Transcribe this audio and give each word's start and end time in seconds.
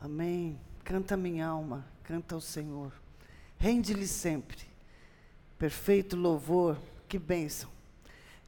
Amém. 0.00 0.58
Canta 0.84 1.16
minha 1.16 1.46
alma, 1.46 1.84
canta 2.04 2.36
ao 2.36 2.40
Senhor. 2.40 2.92
Rende-lhe 3.58 4.06
sempre. 4.06 4.58
Perfeito 5.58 6.16
louvor, 6.16 6.78
que 7.08 7.18
bênção. 7.18 7.68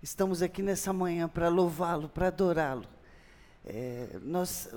Estamos 0.00 0.42
aqui 0.42 0.62
nessa 0.62 0.92
manhã 0.92 1.28
para 1.28 1.48
louvá-lo, 1.48 2.08
para 2.08 2.28
adorá-lo. 2.28 2.86
É, 3.66 4.16
nós, 4.22 4.70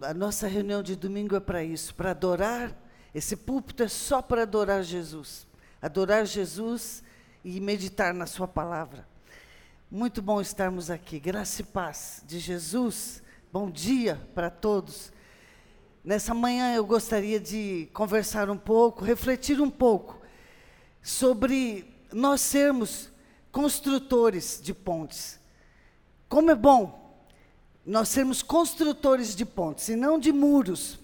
a 0.00 0.14
nossa 0.14 0.46
reunião 0.46 0.80
de 0.80 0.94
domingo 0.94 1.34
é 1.34 1.40
para 1.40 1.64
isso, 1.64 1.92
para 1.94 2.12
adorar. 2.12 2.72
Esse 3.12 3.36
púlpito 3.36 3.82
é 3.82 3.88
só 3.88 4.22
para 4.22 4.42
adorar 4.42 4.84
Jesus. 4.84 5.44
Adorar 5.82 6.24
Jesus 6.24 7.02
e 7.44 7.60
meditar 7.60 8.14
na 8.14 8.26
Sua 8.26 8.46
palavra. 8.46 9.06
Muito 9.90 10.22
bom 10.22 10.40
estarmos 10.40 10.88
aqui. 10.88 11.18
Graça 11.18 11.62
e 11.62 11.64
paz 11.64 12.22
de 12.24 12.38
Jesus. 12.38 13.20
Bom 13.52 13.68
dia 13.68 14.20
para 14.36 14.48
todos. 14.48 15.12
Nessa 16.02 16.32
manhã 16.32 16.74
eu 16.74 16.86
gostaria 16.86 17.38
de 17.38 17.86
conversar 17.92 18.48
um 18.48 18.56
pouco, 18.56 19.04
refletir 19.04 19.60
um 19.60 19.68
pouco 19.68 20.18
sobre 21.02 21.84
nós 22.10 22.40
sermos 22.40 23.10
construtores 23.52 24.58
de 24.62 24.72
pontes. 24.72 25.38
Como 26.26 26.50
é 26.50 26.54
bom 26.54 26.98
nós 27.84 28.08
sermos 28.08 28.42
construtores 28.42 29.34
de 29.36 29.44
pontes 29.44 29.90
e 29.90 29.96
não 29.96 30.18
de 30.18 30.32
muros. 30.32 30.98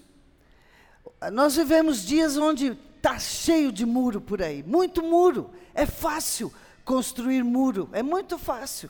Nós 1.31 1.55
vivemos 1.55 2.03
dias 2.03 2.35
onde 2.35 2.75
está 2.95 3.19
cheio 3.19 3.71
de 3.71 3.85
muro 3.85 4.19
por 4.19 4.41
aí, 4.41 4.63
muito 4.63 5.03
muro. 5.03 5.51
É 5.75 5.85
fácil 5.85 6.51
construir 6.83 7.43
muro, 7.43 7.87
é 7.93 8.01
muito 8.01 8.35
fácil. 8.39 8.89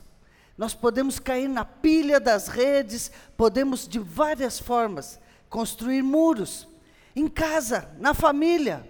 Nós 0.57 0.73
podemos 0.73 1.19
cair 1.19 1.49
na 1.49 1.65
pilha 1.65 2.17
das 2.17 2.47
redes, 2.47 3.11
podemos 3.35 3.85
de 3.85 3.99
várias 3.99 4.57
formas 4.57 5.19
construir 5.49 6.01
muros. 6.01 6.67
Em 7.15 7.27
casa, 7.27 7.89
na 7.99 8.13
família. 8.13 8.87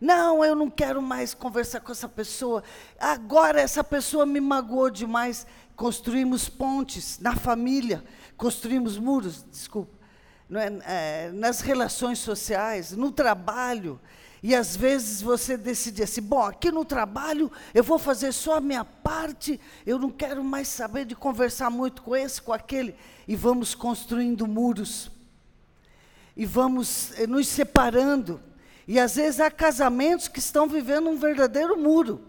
Não, 0.00 0.44
eu 0.44 0.56
não 0.56 0.68
quero 0.68 1.00
mais 1.00 1.32
conversar 1.32 1.78
com 1.78 1.92
essa 1.92 2.08
pessoa. 2.08 2.64
Agora 2.98 3.60
essa 3.60 3.84
pessoa 3.84 4.26
me 4.26 4.40
magoou 4.40 4.90
demais. 4.90 5.46
Construímos 5.76 6.48
pontes 6.48 7.20
na 7.20 7.36
família, 7.36 8.04
construímos 8.36 8.98
muros, 8.98 9.44
desculpa, 9.48 9.96
é, 10.50 11.26
é, 11.26 11.30
nas 11.32 11.60
relações 11.60 12.18
sociais, 12.18 12.90
no 12.92 13.12
trabalho. 13.12 14.00
E 14.42 14.56
às 14.56 14.76
vezes 14.76 15.22
você 15.22 15.56
decide 15.56 16.02
assim: 16.02 16.20
bom, 16.20 16.42
aqui 16.42 16.72
no 16.72 16.84
trabalho 16.84 17.50
eu 17.72 17.84
vou 17.84 17.98
fazer 17.98 18.32
só 18.32 18.56
a 18.56 18.60
minha 18.60 18.84
parte, 18.84 19.60
eu 19.86 20.00
não 20.00 20.10
quero 20.10 20.42
mais 20.42 20.66
saber 20.66 21.04
de 21.04 21.14
conversar 21.14 21.70
muito 21.70 22.02
com 22.02 22.16
esse, 22.16 22.42
com 22.42 22.52
aquele. 22.52 22.96
E 23.28 23.36
vamos 23.36 23.72
construindo 23.72 24.48
muros. 24.48 25.12
E 26.36 26.46
vamos 26.46 27.12
eh, 27.18 27.26
nos 27.26 27.46
separando. 27.48 28.40
E 28.86 28.98
às 28.98 29.16
vezes 29.16 29.40
há 29.40 29.50
casamentos 29.50 30.28
que 30.28 30.38
estão 30.38 30.68
vivendo 30.68 31.08
um 31.08 31.18
verdadeiro 31.18 31.76
muro. 31.76 32.20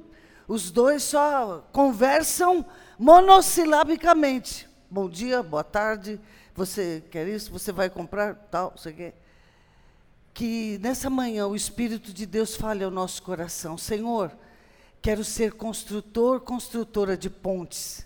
Os 0.47 0.71
dois 0.71 1.03
só 1.03 1.67
conversam 1.71 2.65
monossilabicamente. 2.99 4.67
Bom 4.89 5.09
dia, 5.09 5.41
boa 5.41 5.63
tarde, 5.63 6.19
você 6.53 7.03
quer 7.09 7.27
isso? 7.27 7.51
Você 7.51 7.71
vai 7.71 7.89
comprar? 7.89 8.35
Tal, 8.35 8.73
você 8.75 8.91
quer? 8.93 9.23
que 10.33 10.79
nessa 10.81 11.09
manhã 11.09 11.45
o 11.45 11.55
Espírito 11.55 12.11
de 12.11 12.25
Deus 12.25 12.55
fale 12.55 12.83
ao 12.83 12.91
nosso 12.91 13.21
coração: 13.21 13.77
Senhor, 13.77 14.31
quero 15.01 15.23
ser 15.23 15.53
construtor, 15.53 16.41
construtora 16.41 17.15
de 17.15 17.29
pontes. 17.29 18.05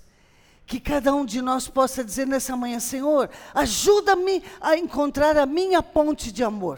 Que 0.67 0.81
cada 0.81 1.15
um 1.15 1.25
de 1.25 1.41
nós 1.41 1.69
possa 1.69 2.03
dizer 2.03 2.27
nessa 2.27 2.55
manhã: 2.55 2.79
Senhor, 2.79 3.29
ajuda-me 3.55 4.43
a 4.59 4.77
encontrar 4.77 5.37
a 5.37 5.45
minha 5.45 5.81
ponte 5.81 6.29
de 6.29 6.43
amor, 6.43 6.77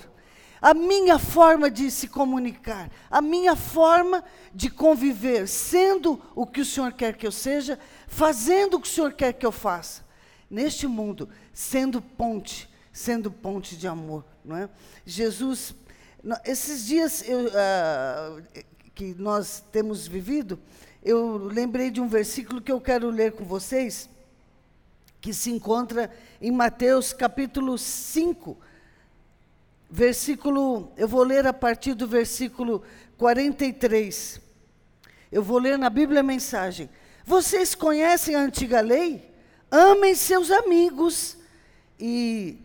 a 0.61 0.75
minha 0.75 1.17
forma 1.17 1.71
de 1.71 1.89
se 1.89 2.07
comunicar, 2.07 2.91
a 3.09 3.19
minha 3.19 3.55
forma 3.55 4.23
de 4.53 4.69
conviver, 4.69 5.47
sendo 5.47 6.21
o 6.35 6.45
que 6.45 6.61
o 6.61 6.65
Senhor 6.65 6.93
quer 6.93 7.17
que 7.17 7.25
eu 7.25 7.31
seja, 7.31 7.79
fazendo 8.07 8.75
o 8.75 8.79
que 8.79 8.87
o 8.87 8.91
Senhor 8.91 9.11
quer 9.13 9.33
que 9.33 9.45
eu 9.45 9.51
faça, 9.51 10.05
neste 10.47 10.85
mundo, 10.85 11.27
sendo 11.51 11.99
ponte, 11.99 12.69
sendo 12.93 13.31
ponte 13.31 13.75
de 13.75 13.87
amor. 13.87 14.23
Não 14.45 14.55
é? 14.55 14.69
Jesus, 15.03 15.73
esses 16.45 16.85
dias 16.85 17.27
eu, 17.27 17.49
ah, 17.55 18.39
que 18.93 19.15
nós 19.17 19.63
temos 19.71 20.05
vivido, 20.05 20.59
eu 21.09 21.37
lembrei 21.37 21.89
de 21.89 21.99
um 21.99 22.07
versículo 22.07 22.61
que 22.61 22.71
eu 22.71 22.79
quero 22.79 23.09
ler 23.09 23.31
com 23.31 23.43
vocês, 23.43 24.07
que 25.19 25.33
se 25.33 25.49
encontra 25.49 26.11
em 26.39 26.51
Mateus 26.51 27.11
capítulo 27.11 27.79
5, 27.79 28.55
versículo, 29.89 30.91
eu 30.95 31.07
vou 31.07 31.23
ler 31.23 31.47
a 31.47 31.53
partir 31.53 31.95
do 31.95 32.07
versículo 32.07 32.83
43. 33.17 34.39
Eu 35.31 35.41
vou 35.41 35.57
ler 35.57 35.79
na 35.79 35.89
Bíblia 35.89 36.19
a 36.19 36.23
mensagem. 36.23 36.87
Vocês 37.25 37.73
conhecem 37.73 38.35
a 38.35 38.41
antiga 38.41 38.79
lei? 38.79 39.33
Amem 39.71 40.13
seus 40.13 40.51
amigos 40.51 41.37
e 41.99 42.59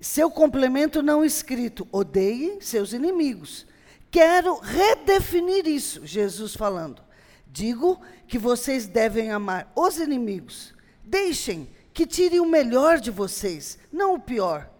seu 0.00 0.30
complemento 0.30 1.02
não 1.02 1.22
escrito: 1.22 1.86
odeiem 1.92 2.58
seus 2.62 2.94
inimigos. 2.94 3.66
Quero 4.10 4.58
redefinir 4.58 5.66
isso, 5.66 6.06
Jesus 6.06 6.56
falando. 6.56 7.11
Digo 7.52 8.00
que 8.26 8.38
vocês 8.38 8.86
devem 8.86 9.30
amar 9.30 9.70
os 9.76 9.98
inimigos. 9.98 10.74
Deixem 11.04 11.68
que 11.92 12.06
tire 12.06 12.40
o 12.40 12.46
melhor 12.46 12.98
de 12.98 13.10
vocês, 13.10 13.78
não 13.92 14.14
o 14.14 14.18
pior. 14.18 14.70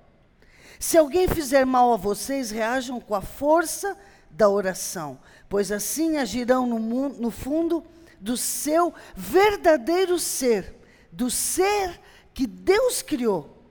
Se 0.80 0.96
alguém 0.96 1.28
fizer 1.28 1.66
mal 1.66 1.92
a 1.92 1.96
vocês, 1.98 2.50
reajam 2.50 2.98
com 2.98 3.14
a 3.14 3.20
força 3.20 3.96
da 4.30 4.48
oração, 4.48 5.20
pois 5.48 5.70
assim 5.70 6.16
agirão 6.16 6.66
no, 6.66 6.78
mundo, 6.78 7.20
no 7.20 7.30
fundo 7.30 7.84
do 8.18 8.38
seu 8.38 8.94
verdadeiro 9.14 10.18
ser, 10.18 10.74
do 11.12 11.30
ser 11.30 12.00
que 12.32 12.46
Deus 12.46 13.02
criou 13.02 13.62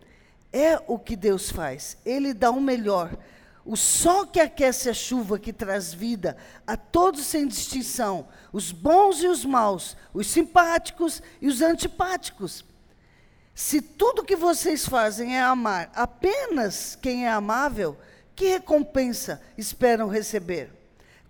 é 0.54 0.80
o 0.88 1.00
que 1.00 1.16
Deus 1.16 1.50
faz. 1.50 1.98
Ele 2.06 2.34
dá 2.34 2.52
o 2.52 2.62
melhor. 2.62 3.18
O 3.64 3.76
sol 3.76 4.26
que 4.26 4.40
aquece 4.40 4.90
a 4.90 4.94
chuva, 4.94 5.38
que 5.38 5.54
traz 5.54 5.94
vida 5.94 6.36
a 6.66 6.76
todos 6.76 7.26
sem 7.26 7.48
distinção, 7.48 8.28
os 8.52 8.72
bons 8.72 9.22
e 9.22 9.28
os 9.28 9.46
maus, 9.46 9.96
os 10.14 10.28
simpáticos 10.28 11.22
e 11.40 11.48
os 11.48 11.62
antipáticos. 11.62 12.66
Se 13.54 13.82
tudo 13.82 14.24
que 14.24 14.36
vocês 14.36 14.88
fazem 14.88 15.38
é 15.38 15.42
amar 15.42 15.92
apenas 15.94 16.98
quem 17.00 17.28
é 17.28 17.30
amável, 17.30 17.98
que 18.36 18.48
recompensa 18.48 19.42
esperam 19.58 20.08
receber? 20.08 20.72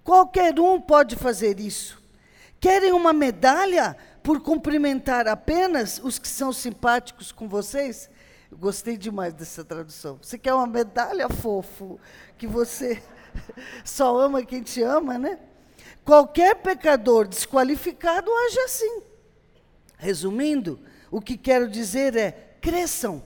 Qualquer 0.03 0.59
um 0.59 0.80
pode 0.80 1.16
fazer 1.16 1.59
isso. 1.59 2.02
Querem 2.59 2.94
uma 2.94 3.12
medalha 3.12 3.98
por 4.24 4.40
cumprimentar 4.40 5.28
apenas 5.28 6.00
os 6.03 6.18
que 6.18 6.28
são 6.28 6.53
simpáticos 6.53 7.31
com 7.31 7.50
vocês? 7.50 8.09
Eu 8.51 8.57
gostei 8.57 8.97
demais 8.97 9.34
dessa 9.34 9.63
tradução. 9.63 10.19
Você 10.22 10.38
quer 10.38 10.53
uma 10.53 10.67
medalha, 10.67 11.29
fofo, 11.29 11.97
que 12.38 12.45
você 12.45 13.01
só 13.85 14.19
ama 14.19 14.44
quem 14.44 14.62
te 14.62 14.84
ama, 14.84 15.17
né? 15.17 15.39
Qualquer 16.03 16.56
pecador 16.56 17.28
desqualificado 17.28 18.29
age 18.29 18.59
assim. 18.59 19.03
Resumindo, 19.97 20.81
o 21.09 21.22
que 21.22 21.38
quero 21.38 21.69
dizer 21.69 22.17
é: 22.17 22.56
cresçam. 22.59 23.23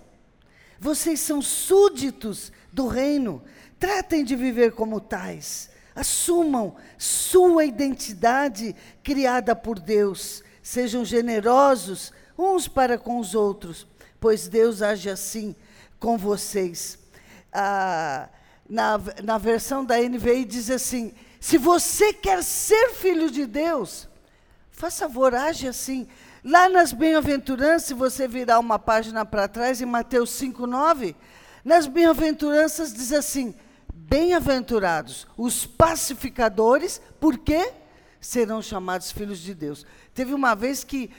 Vocês 0.80 1.22
são 1.22 1.42
súditos 1.42 2.52
do 2.72 2.86
reino. 2.86 3.42
Tratem 3.80 4.24
de 4.24 4.36
viver 4.36 4.74
como 4.74 5.02
tais. 5.02 5.72
Assumam 5.96 6.76
sua 6.98 7.66
identidade 7.66 8.76
criada 9.02 9.56
por 9.56 9.80
Deus. 9.80 10.44
Sejam 10.62 11.04
generosos 11.04 12.14
uns 12.38 12.68
para 12.68 12.98
com 12.98 13.20
os 13.20 13.34
outros 13.34 13.88
pois 14.26 14.48
Deus 14.48 14.82
age 14.82 15.08
assim 15.08 15.56
com 16.00 16.18
vocês. 16.18 16.98
Ah, 17.54 18.28
na, 18.68 19.00
na 19.24 19.38
versão 19.38 19.86
da 19.86 20.00
NVI 20.00 20.46
diz 20.46 20.72
assim: 20.72 21.14
se 21.40 21.60
você 21.60 22.12
quer 22.12 22.42
ser 22.44 22.90
filho 22.96 23.30
de 23.30 23.46
Deus, 23.46 24.10
faça 24.72 25.08
favor, 25.08 25.36
age 25.36 25.68
assim. 25.68 26.08
Lá 26.44 26.68
nas 26.68 26.92
bem-aventuranças, 26.92 27.96
você 27.96 28.28
virar 28.28 28.58
uma 28.58 28.80
página 28.80 29.24
para 29.24 29.48
trás, 29.48 29.80
em 29.80 29.86
Mateus 29.86 30.32
5,9, 30.32 31.14
nas 31.64 31.86
bem-aventuranças 31.86 32.92
diz 32.92 33.14
assim: 33.14 33.54
Bem-aventurados 33.94 35.28
os 35.38 35.68
pacificadores, 35.68 37.00
porque 37.20 37.74
serão 38.20 38.60
chamados 38.60 39.12
filhos 39.12 39.38
de 39.38 39.54
Deus. 39.54 39.86
Teve 40.16 40.34
uma 40.34 40.56
vez 40.56 40.84
que 40.84 41.12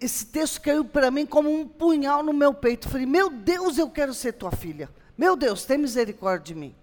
esse 0.00 0.26
texto 0.26 0.60
caiu 0.60 0.84
para 0.84 1.10
mim 1.10 1.24
como 1.24 1.52
um 1.52 1.66
punhal 1.66 2.22
no 2.22 2.32
meu 2.32 2.52
peito. 2.52 2.88
falei, 2.88 3.06
meu 3.06 3.30
Deus, 3.30 3.78
eu 3.78 3.88
quero 3.88 4.12
ser 4.12 4.32
tua 4.32 4.50
filha. 4.50 4.88
Meu 5.16 5.36
Deus, 5.36 5.64
tem 5.64 5.78
misericórdia 5.78 6.54
de 6.54 6.60
mim. 6.60 6.74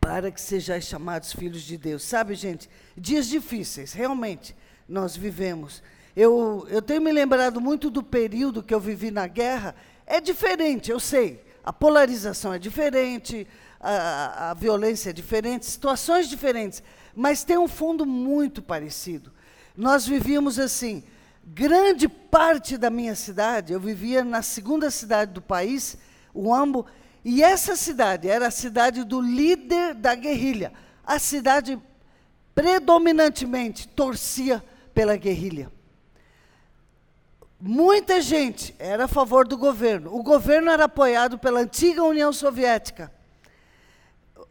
Para 0.00 0.30
que 0.30 0.40
sejais 0.40 0.84
chamados 0.84 1.32
filhos 1.32 1.62
de 1.62 1.78
Deus. 1.78 2.02
Sabe, 2.02 2.34
gente, 2.34 2.68
dias 2.96 3.26
difíceis, 3.26 3.92
realmente, 3.92 4.54
nós 4.88 5.16
vivemos. 5.16 5.82
Eu, 6.14 6.66
eu 6.68 6.82
tenho 6.82 7.00
me 7.00 7.12
lembrado 7.12 7.60
muito 7.60 7.90
do 7.90 8.02
período 8.02 8.62
que 8.62 8.74
eu 8.74 8.80
vivi 8.80 9.10
na 9.10 9.26
guerra. 9.26 9.74
É 10.06 10.20
diferente, 10.20 10.90
eu 10.90 11.00
sei. 11.00 11.42
A 11.64 11.72
polarização 11.72 12.52
é 12.52 12.58
diferente, 12.58 13.46
a, 13.80 14.50
a 14.50 14.54
violência 14.54 15.10
é 15.10 15.12
diferente, 15.12 15.66
situações 15.66 16.28
diferentes, 16.28 16.82
mas 17.14 17.44
tem 17.44 17.58
um 17.58 17.68
fundo 17.68 18.04
muito 18.04 18.62
parecido. 18.62 19.32
Nós 19.78 20.04
vivíamos 20.04 20.58
assim, 20.58 21.04
grande 21.44 22.08
parte 22.08 22.76
da 22.76 22.90
minha 22.90 23.14
cidade, 23.14 23.72
eu 23.72 23.78
vivia 23.78 24.24
na 24.24 24.42
segunda 24.42 24.90
cidade 24.90 25.32
do 25.32 25.40
país, 25.40 25.96
o 26.34 26.52
Ambo, 26.52 26.84
e 27.24 27.44
essa 27.44 27.76
cidade 27.76 28.28
era 28.28 28.48
a 28.48 28.50
cidade 28.50 29.04
do 29.04 29.20
líder 29.20 29.94
da 29.94 30.16
guerrilha. 30.16 30.72
A 31.06 31.20
cidade 31.20 31.80
predominantemente 32.56 33.86
torcia 33.86 34.64
pela 34.92 35.16
guerrilha. 35.16 35.70
Muita 37.60 38.20
gente 38.20 38.74
era 38.80 39.04
a 39.04 39.08
favor 39.08 39.46
do 39.46 39.56
governo. 39.56 40.12
O 40.12 40.24
governo 40.24 40.72
era 40.72 40.86
apoiado 40.86 41.38
pela 41.38 41.60
antiga 41.60 42.02
União 42.02 42.32
Soviética. 42.32 43.12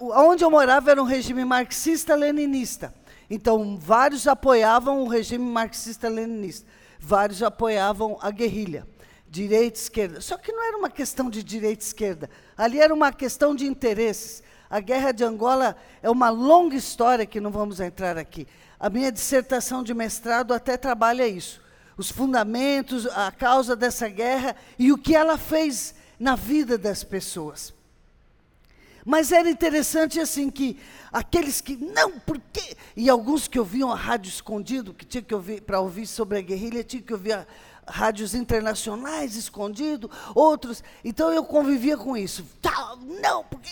Onde 0.00 0.44
eu 0.44 0.50
morava 0.50 0.92
era 0.92 1.02
um 1.02 1.06
regime 1.06 1.44
marxista-leninista. 1.44 2.94
Então, 3.30 3.76
vários 3.76 4.26
apoiavam 4.26 5.02
o 5.02 5.08
regime 5.08 5.44
marxista-leninista, 5.44 6.66
vários 6.98 7.42
apoiavam 7.42 8.18
a 8.20 8.30
guerrilha, 8.30 8.86
direita 9.28 9.78
esquerda. 9.78 10.20
Só 10.20 10.38
que 10.38 10.52
não 10.52 10.62
era 10.62 10.78
uma 10.78 10.88
questão 10.88 11.28
de 11.28 11.42
direita 11.42 11.84
esquerda, 11.84 12.30
ali 12.56 12.80
era 12.80 12.92
uma 12.92 13.12
questão 13.12 13.54
de 13.54 13.66
interesses. 13.66 14.42
A 14.70 14.80
guerra 14.80 15.12
de 15.12 15.24
Angola 15.24 15.76
é 16.02 16.10
uma 16.10 16.28
longa 16.28 16.76
história 16.76 17.24
que 17.24 17.40
não 17.40 17.50
vamos 17.50 17.80
entrar 17.80 18.18
aqui. 18.18 18.46
A 18.78 18.90
minha 18.90 19.10
dissertação 19.10 19.82
de 19.82 19.94
mestrado 19.94 20.52
até 20.52 20.76
trabalha 20.76 21.26
isso. 21.26 21.62
Os 21.96 22.10
fundamentos, 22.10 23.06
a 23.06 23.32
causa 23.32 23.74
dessa 23.74 24.08
guerra 24.08 24.54
e 24.78 24.92
o 24.92 24.98
que 24.98 25.16
ela 25.16 25.36
fez 25.36 25.94
na 26.18 26.36
vida 26.36 26.76
das 26.78 27.02
pessoas. 27.02 27.74
Mas 29.08 29.32
era 29.32 29.48
interessante 29.48 30.20
assim 30.20 30.50
que 30.50 30.78
aqueles 31.10 31.62
que 31.62 31.74
não, 31.74 32.20
por 32.20 32.38
quê? 32.52 32.76
E 32.94 33.08
alguns 33.08 33.48
que 33.48 33.58
ouviam 33.58 33.90
a 33.90 33.94
rádio 33.94 34.28
escondido, 34.28 34.92
que 34.92 35.06
tinha 35.06 35.22
que 35.22 35.34
ouvir 35.34 35.62
para 35.62 35.80
ouvir 35.80 36.06
sobre 36.06 36.36
a 36.36 36.42
guerrilha, 36.42 36.84
tinha 36.84 37.00
que 37.00 37.14
ouvir 37.14 37.32
a, 37.32 37.46
rádios 37.86 38.34
internacionais 38.34 39.34
escondido, 39.34 40.10
outros. 40.34 40.84
Então 41.02 41.32
eu 41.32 41.42
convivia 41.42 41.96
com 41.96 42.18
isso. 42.18 42.44
Tá, 42.60 42.98
não, 43.22 43.44
porque 43.44 43.70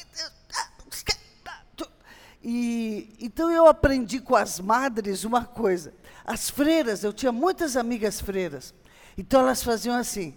e 2.42 3.14
então 3.20 3.50
eu 3.50 3.66
aprendi 3.66 4.20
com 4.20 4.36
as 4.36 4.58
madres 4.58 5.22
uma 5.22 5.44
coisa. 5.44 5.92
As 6.24 6.48
freiras, 6.48 7.04
eu 7.04 7.12
tinha 7.12 7.30
muitas 7.30 7.76
amigas 7.76 8.22
freiras. 8.22 8.72
Então 9.18 9.40
elas 9.40 9.62
faziam 9.62 9.96
assim: 9.96 10.34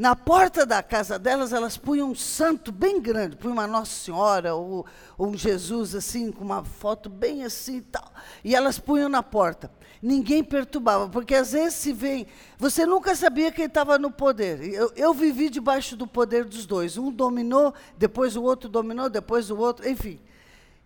na 0.00 0.16
porta 0.16 0.64
da 0.64 0.82
casa 0.82 1.18
delas, 1.18 1.52
elas 1.52 1.76
punham 1.76 2.08
um 2.08 2.14
santo 2.14 2.72
bem 2.72 3.02
grande, 3.02 3.36
punham 3.36 3.52
uma 3.52 3.66
Nossa 3.66 3.92
Senhora 3.92 4.54
ou, 4.54 4.86
ou 5.18 5.28
um 5.28 5.36
Jesus 5.36 5.94
assim, 5.94 6.32
com 6.32 6.42
uma 6.42 6.64
foto 6.64 7.10
bem 7.10 7.44
assim 7.44 7.76
e 7.76 7.80
tal. 7.82 8.10
E 8.42 8.56
elas 8.56 8.78
punham 8.78 9.10
na 9.10 9.22
porta. 9.22 9.70
Ninguém 10.00 10.42
perturbava, 10.42 11.06
porque 11.10 11.34
às 11.34 11.52
vezes 11.52 11.74
se 11.74 11.92
vem. 11.92 12.26
Você 12.56 12.86
nunca 12.86 13.14
sabia 13.14 13.52
quem 13.52 13.66
estava 13.66 13.98
no 13.98 14.10
poder. 14.10 14.72
Eu, 14.72 14.90
eu 14.96 15.12
vivi 15.12 15.50
debaixo 15.50 15.94
do 15.94 16.06
poder 16.06 16.46
dos 16.46 16.64
dois. 16.64 16.96
Um 16.96 17.12
dominou, 17.12 17.74
depois 17.98 18.36
o 18.36 18.42
outro 18.42 18.70
dominou, 18.70 19.10
depois 19.10 19.50
o 19.50 19.58
outro, 19.58 19.86
enfim. 19.86 20.18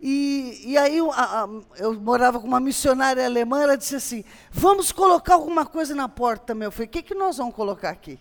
E, 0.01 0.61
e 0.67 0.77
aí 0.77 0.99
a, 1.13 1.45
a, 1.45 1.49
eu 1.77 1.95
morava 2.01 2.41
com 2.41 2.49
uma 2.49 2.59
missionária 2.59 3.25
alemã, 3.25 3.63
ela 3.63 3.77
disse 3.77 3.95
assim: 3.95 4.25
vamos 4.51 4.91
colocar 4.91 5.35
alguma 5.35 5.65
coisa 5.65 5.95
na 5.95 6.09
porta, 6.09 6.53
meu 6.53 6.73
filho. 6.73 6.89
O 6.89 6.91
que, 6.91 7.01
que 7.01 7.15
nós 7.15 7.37
vamos 7.37 7.55
colocar 7.55 7.91
aqui? 7.91 8.19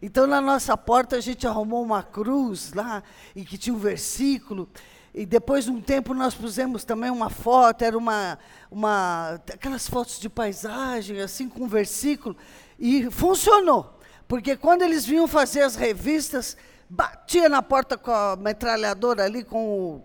Então, 0.00 0.26
na 0.26 0.40
nossa 0.40 0.76
porta, 0.76 1.16
a 1.16 1.20
gente 1.20 1.46
arrumou 1.46 1.82
uma 1.82 2.02
cruz 2.02 2.72
lá, 2.72 3.02
e 3.34 3.44
que 3.44 3.56
tinha 3.56 3.74
um 3.74 3.78
versículo. 3.78 4.68
E 5.14 5.24
depois 5.24 5.64
de 5.64 5.70
um 5.70 5.80
tempo 5.80 6.12
nós 6.12 6.34
pusemos 6.34 6.84
também 6.84 7.10
uma 7.10 7.30
foto, 7.30 7.82
era 7.82 7.96
uma, 7.96 8.38
uma 8.70 9.40
aquelas 9.50 9.88
fotos 9.88 10.20
de 10.20 10.28
paisagem, 10.28 11.20
assim, 11.20 11.48
com 11.48 11.64
um 11.64 11.68
versículo. 11.68 12.36
E 12.78 13.10
funcionou. 13.10 13.98
Porque 14.28 14.56
quando 14.56 14.82
eles 14.82 15.06
vinham 15.06 15.26
fazer 15.26 15.62
as 15.62 15.74
revistas, 15.74 16.56
batia 16.90 17.48
na 17.48 17.62
porta 17.62 17.96
com 17.96 18.10
a 18.10 18.36
metralhadora 18.36 19.24
ali, 19.24 19.42
com 19.42 19.66
o. 19.66 20.02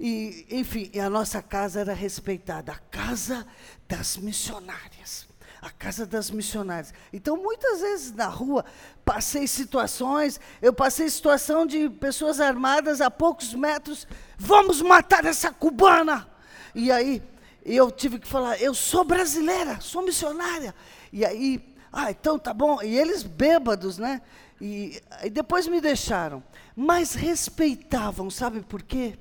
E, 0.00 0.46
enfim, 0.50 0.90
a 0.98 1.10
nossa 1.10 1.42
casa 1.42 1.80
era 1.80 1.92
respeitada 1.92 2.72
a 2.72 2.78
casa 2.90 3.46
das 3.86 4.16
missionárias 4.16 5.27
a 5.68 5.72
casa 5.72 6.06
das 6.06 6.30
missionárias. 6.30 6.94
Então, 7.12 7.36
muitas 7.36 7.80
vezes 7.80 8.12
na 8.12 8.26
rua, 8.26 8.64
passei 9.04 9.46
situações, 9.46 10.40
eu 10.62 10.72
passei 10.72 11.08
situação 11.08 11.66
de 11.66 11.88
pessoas 11.90 12.40
armadas 12.40 13.00
a 13.00 13.10
poucos 13.10 13.54
metros, 13.54 14.06
vamos 14.38 14.80
matar 14.80 15.24
essa 15.24 15.52
cubana. 15.52 16.26
E 16.74 16.90
aí, 16.90 17.22
eu 17.64 17.90
tive 17.90 18.18
que 18.18 18.26
falar, 18.26 18.60
eu 18.60 18.74
sou 18.74 19.04
brasileira, 19.04 19.78
sou 19.80 20.02
missionária. 20.02 20.74
E 21.12 21.24
aí, 21.24 21.62
ah, 21.92 22.10
então 22.10 22.38
tá 22.38 22.54
bom. 22.54 22.82
E 22.82 22.96
eles 22.96 23.22
bêbados, 23.22 23.98
né? 23.98 24.22
E, 24.60 25.00
e 25.22 25.30
depois 25.30 25.66
me 25.66 25.80
deixaram. 25.80 26.42
Mas 26.74 27.14
respeitavam, 27.14 28.30
sabe 28.30 28.62
por 28.62 28.82
quê? 28.82 29.18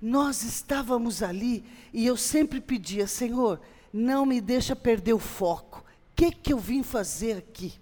Nós 0.00 0.42
estávamos 0.44 1.24
ali 1.24 1.64
e 1.92 2.06
eu 2.06 2.16
sempre 2.16 2.60
pedia, 2.60 3.08
Senhor, 3.08 3.60
não 3.92 4.24
me 4.24 4.40
deixa 4.40 4.76
perder 4.76 5.12
o 5.12 5.18
foco. 5.18 5.84
Que, 6.18 6.32
que 6.32 6.52
eu 6.52 6.58
vim 6.58 6.82
fazer 6.82 7.36
aqui? 7.36 7.74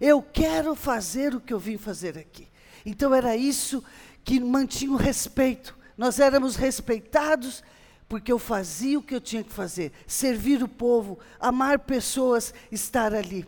Eu 0.00 0.22
quero 0.22 0.74
fazer 0.74 1.34
o 1.34 1.40
que 1.42 1.52
eu 1.52 1.58
vim 1.58 1.76
fazer 1.76 2.16
aqui. 2.16 2.48
Então 2.86 3.14
era 3.14 3.36
isso 3.36 3.84
que 4.24 4.40
mantinha 4.40 4.92
o 4.92 4.96
respeito. 4.96 5.76
Nós 5.94 6.18
éramos 6.18 6.56
respeitados 6.56 7.62
porque 8.08 8.32
eu 8.32 8.38
fazia 8.38 8.98
o 8.98 9.02
que 9.02 9.14
eu 9.14 9.20
tinha 9.20 9.44
que 9.44 9.52
fazer, 9.52 9.92
servir 10.06 10.62
o 10.62 10.68
povo, 10.68 11.18
amar 11.38 11.80
pessoas, 11.80 12.54
estar 12.70 13.12
ali. 13.14 13.46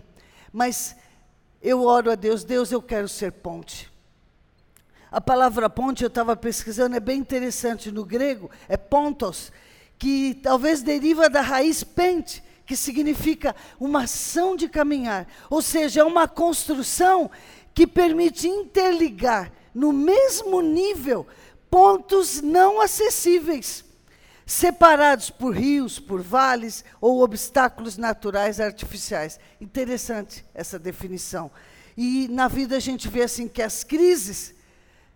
Mas 0.53 0.95
eu 1.63 1.83
oro 1.83 2.11
a 2.11 2.15
Deus, 2.15 2.45
Deus, 2.45 2.71
eu 2.71 2.83
quero 2.83 3.09
ser 3.09 3.33
ponte. 3.33 3.91
A 5.11 5.23
palavra 5.23 5.71
ponte, 5.71 6.03
eu 6.03 6.09
estava 6.09 6.37
pesquisando, 6.37 6.97
é 6.97 7.01
bem 7.01 7.19
interessante. 7.19 7.91
No 7.91 8.05
grego, 8.05 8.51
é 8.69 8.77
pontos, 8.77 9.51
que 9.99 10.35
talvez 10.43 10.83
deriva 10.83 11.31
da 11.31 11.41
raiz 11.41 11.83
pente, 11.83 12.43
que 12.67 12.77
significa 12.77 13.55
uma 13.79 14.05
ação 14.05 14.57
de 14.57 14.69
caminhar. 14.69 15.27
Ou 15.51 15.61
seja, 15.61 16.01
é 16.01 16.05
uma 16.05 16.27
construção 16.27 17.31
que 17.75 17.87
permite 17.87 18.49
interligar 18.49 19.53
no 19.75 19.93
mesmo 19.93 20.61
nível 20.61 21.27
pontos 21.69 22.41
não 22.41 22.81
acessíveis, 22.81 23.85
separados 24.47 25.29
por 25.29 25.57
rios, 25.57 25.99
por 25.99 26.23
vales 26.23 26.85
ou 27.01 27.23
obstáculos 27.23 27.97
naturais 27.97 28.61
artificiais. 28.61 29.41
Interessante 29.61 30.45
essa 30.55 30.79
definição. 30.79 31.51
E 31.97 32.29
na 32.29 32.47
vida 32.47 32.77
a 32.77 32.81
gente 32.81 33.09
vê 33.09 33.23
assim 33.23 33.49
que 33.49 33.63
as 33.63 33.83
crises, 33.83 34.55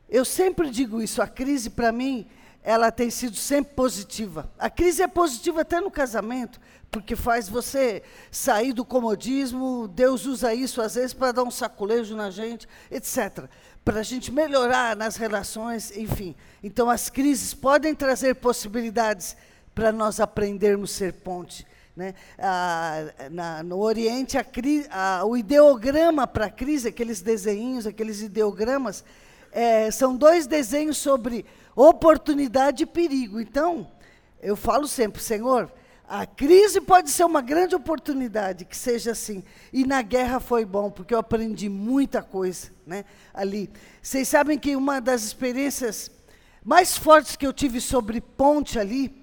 eu 0.09 0.25
sempre 0.25 0.71
digo 0.71 1.01
isso, 1.01 1.23
a 1.23 1.29
crise 1.29 1.71
para 1.71 1.93
mim 1.93 2.27
ela 2.63 2.91
tem 2.91 3.09
sido 3.09 3.37
sempre 3.37 3.75
positiva. 3.75 4.51
A 4.59 4.69
crise 4.69 5.03
é 5.03 5.07
positiva 5.07 5.63
até 5.63 5.81
no 5.81 5.91
casamento, 5.91 6.61
porque 6.91 7.15
faz 7.15 7.49
você 7.49 8.03
sair 8.31 8.73
do 8.73 8.85
comodismo. 8.85 9.89
Deus 9.89 10.27
usa 10.27 10.55
isso 10.55 10.81
às 10.81 10.95
vezes 10.95 11.13
para 11.13 11.33
dar 11.33 11.45
um 11.45 11.51
saculejo 11.51 12.17
na 12.17 12.31
gente, 12.31 12.67
etc. 12.91 13.45
Para 13.85 14.01
a 14.01 14.03
gente 14.03 14.33
melhorar 14.33 14.97
nas 14.97 15.17
relações, 15.17 15.97
enfim. 15.97 16.35
Então, 16.63 16.89
as 16.89 17.11
crises 17.11 17.55
podem 17.55 17.95
trazer 17.95 18.35
possibilidades 18.35 19.37
para 19.75 19.93
nós 19.93 20.19
aprendermos 20.19 20.95
a 20.95 20.99
ser 20.99 21.13
ponte. 21.15 21.67
Né? 21.95 22.15
Ah, 22.39 23.13
na, 23.31 23.63
no 23.63 23.79
Oriente, 23.81 24.39
a 24.39 24.45
cri, 24.45 24.87
a, 24.91 25.25
o 25.25 25.37
ideograma 25.37 26.27
para 26.27 26.47
a 26.47 26.51
crise, 26.51 26.89
aqueles 26.89 27.21
desenhos, 27.21 27.87
aqueles 27.87 28.23
ideogramas, 28.23 29.05
é, 29.51 29.91
são 29.91 30.17
dois 30.17 30.47
desenhos 30.47 30.97
sobre 30.97 31.45
oportunidade 31.75 32.85
e 32.85 32.87
perigo. 32.87 33.41
Então, 33.41 33.91
eu 34.41 34.55
falo 34.55 34.87
sempre, 34.87 35.23
Senhor, 35.23 35.73
a 36.09 36.25
crise 36.25 36.81
pode 36.81 37.11
ser 37.11 37.25
uma 37.25 37.43
grande 37.43 37.75
oportunidade, 37.75 38.65
que 38.65 38.77
seja 38.77 39.11
assim. 39.11 39.45
E 39.71 39.85
na 39.85 40.01
guerra 40.01 40.41
foi 40.41 40.65
bom, 40.65 40.91
porque 40.91 41.13
eu 41.13 41.19
aprendi 41.19 41.69
muita 41.69 42.23
coisa 42.23 42.71
né, 42.87 43.05
ali. 43.35 43.71
Vocês 44.01 44.27
sabem 44.27 44.59
que 44.59 44.75
uma 44.75 45.01
das 45.01 45.23
experiências 45.23 46.11
mais 46.65 46.97
fortes 46.97 47.37
que 47.37 47.47
eu 47.47 47.53
tive 47.53 47.79
sobre 47.79 48.23
ponte 48.23 48.79
ali 48.79 49.23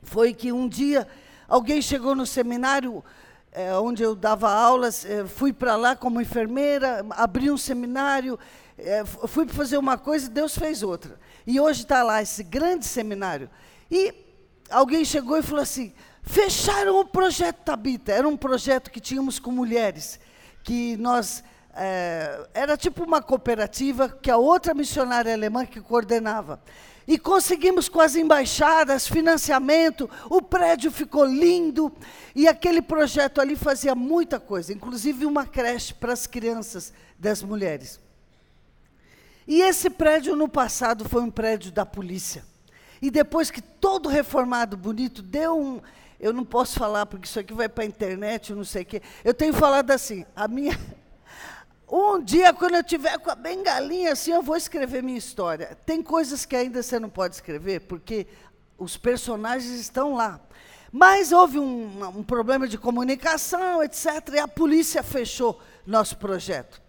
foi 0.00 0.32
que 0.32 0.52
um 0.52 0.68
dia 0.68 1.08
alguém 1.48 1.82
chegou 1.82 2.14
no 2.14 2.24
seminário 2.24 3.04
é, 3.50 3.74
onde 3.76 4.02
eu 4.02 4.14
dava 4.14 4.48
aulas, 4.48 5.04
é, 5.04 5.26
fui 5.26 5.52
para 5.52 5.74
lá 5.74 5.96
como 5.96 6.20
enfermeira, 6.20 7.04
abri 7.10 7.50
um 7.50 7.56
seminário, 7.56 8.38
é, 8.78 9.04
fui 9.04 9.48
fazer 9.48 9.78
uma 9.78 9.98
coisa 9.98 10.26
e 10.26 10.30
Deus 10.30 10.56
fez 10.56 10.84
outra. 10.84 11.18
E 11.44 11.58
hoje 11.58 11.82
está 11.82 12.02
lá 12.02 12.22
esse 12.22 12.44
grande 12.44 12.84
seminário. 12.84 13.50
E 13.90 14.25
alguém 14.70 15.04
chegou 15.04 15.38
e 15.38 15.42
falou 15.42 15.62
assim: 15.62 15.92
fecharam 16.22 17.00
o 17.00 17.04
projeto 17.04 17.58
Tabita. 17.64 18.12
Era 18.12 18.28
um 18.28 18.36
projeto 18.36 18.90
que 18.90 19.00
tínhamos 19.00 19.38
com 19.38 19.50
mulheres, 19.50 20.18
que 20.62 20.96
nós 20.96 21.42
é, 21.74 22.48
era 22.54 22.76
tipo 22.76 23.04
uma 23.04 23.20
cooperativa 23.20 24.08
que 24.08 24.30
a 24.30 24.38
outra 24.38 24.72
missionária 24.72 25.32
alemã 25.32 25.66
que 25.66 25.80
coordenava. 25.80 26.60
E 27.06 27.18
conseguimos 27.18 27.88
com 27.88 28.00
as 28.00 28.16
embaixadas 28.16 29.06
financiamento, 29.06 30.10
o 30.28 30.42
prédio 30.42 30.90
ficou 30.90 31.24
lindo, 31.24 31.92
e 32.34 32.48
aquele 32.48 32.82
projeto 32.82 33.40
ali 33.40 33.54
fazia 33.54 33.94
muita 33.94 34.40
coisa, 34.40 34.72
inclusive 34.72 35.24
uma 35.24 35.46
creche 35.46 35.94
para 35.94 36.12
as 36.12 36.26
crianças 36.26 36.92
das 37.16 37.42
mulheres. 37.42 38.00
E 39.46 39.62
esse 39.62 39.88
prédio 39.88 40.34
no 40.34 40.48
passado 40.48 41.08
foi 41.08 41.22
um 41.22 41.30
prédio 41.30 41.70
da 41.70 41.86
polícia. 41.86 42.44
E 43.00 43.10
depois 43.10 43.50
que 43.50 43.60
todo 43.60 44.08
reformado 44.08 44.76
bonito 44.76 45.22
deu 45.22 45.58
um, 45.58 45.80
eu 46.18 46.32
não 46.32 46.44
posso 46.44 46.78
falar 46.78 47.06
porque 47.06 47.26
isso 47.26 47.38
aqui 47.38 47.52
vai 47.52 47.68
para 47.68 47.84
a 47.84 47.86
internet, 47.86 48.50
eu 48.50 48.56
não 48.56 48.64
sei 48.64 48.82
o 48.82 48.86
quê. 48.86 49.02
Eu 49.24 49.34
tenho 49.34 49.52
falado 49.52 49.90
assim, 49.90 50.24
a 50.34 50.48
minha 50.48 50.78
um 51.90 52.22
dia, 52.22 52.52
quando 52.52 52.74
eu 52.74 52.82
tiver 52.82 53.18
com 53.18 53.30
a 53.30 53.34
bengalinha 53.34 54.12
assim, 54.12 54.32
eu 54.32 54.42
vou 54.42 54.56
escrever 54.56 55.02
minha 55.02 55.18
história. 55.18 55.76
Tem 55.86 56.02
coisas 56.02 56.44
que 56.44 56.56
ainda 56.56 56.82
você 56.82 56.98
não 56.98 57.08
pode 57.08 57.34
escrever, 57.34 57.80
porque 57.82 58.26
os 58.78 58.96
personagens 58.96 59.72
estão 59.72 60.14
lá. 60.14 60.40
Mas 60.90 61.32
houve 61.32 61.58
um, 61.58 62.18
um 62.18 62.22
problema 62.22 62.66
de 62.66 62.78
comunicação, 62.78 63.82
etc., 63.82 64.06
e 64.34 64.38
a 64.38 64.48
polícia 64.48 65.02
fechou 65.02 65.60
nosso 65.86 66.16
projeto. 66.16 66.80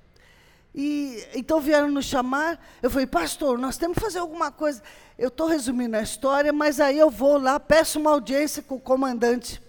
E 0.79 1.27
então 1.33 1.59
vieram 1.59 1.89
nos 1.89 2.05
chamar. 2.05 2.63
Eu 2.83 2.91
falei, 2.91 3.07
pastor, 3.07 3.57
nós 3.57 3.77
temos 3.77 3.95
que 3.95 4.03
fazer 4.03 4.19
alguma 4.19 4.51
coisa. 4.51 4.83
Eu 5.17 5.29
estou 5.29 5.47
resumindo 5.47 5.97
a 5.97 6.03
história, 6.03 6.53
mas 6.53 6.79
aí 6.79 6.99
eu 6.99 7.09
vou 7.09 7.39
lá, 7.39 7.59
peço 7.59 7.99
uma 7.99 8.11
audiência 8.11 8.61
com 8.61 8.75
o 8.75 8.79
comandante 8.79 9.59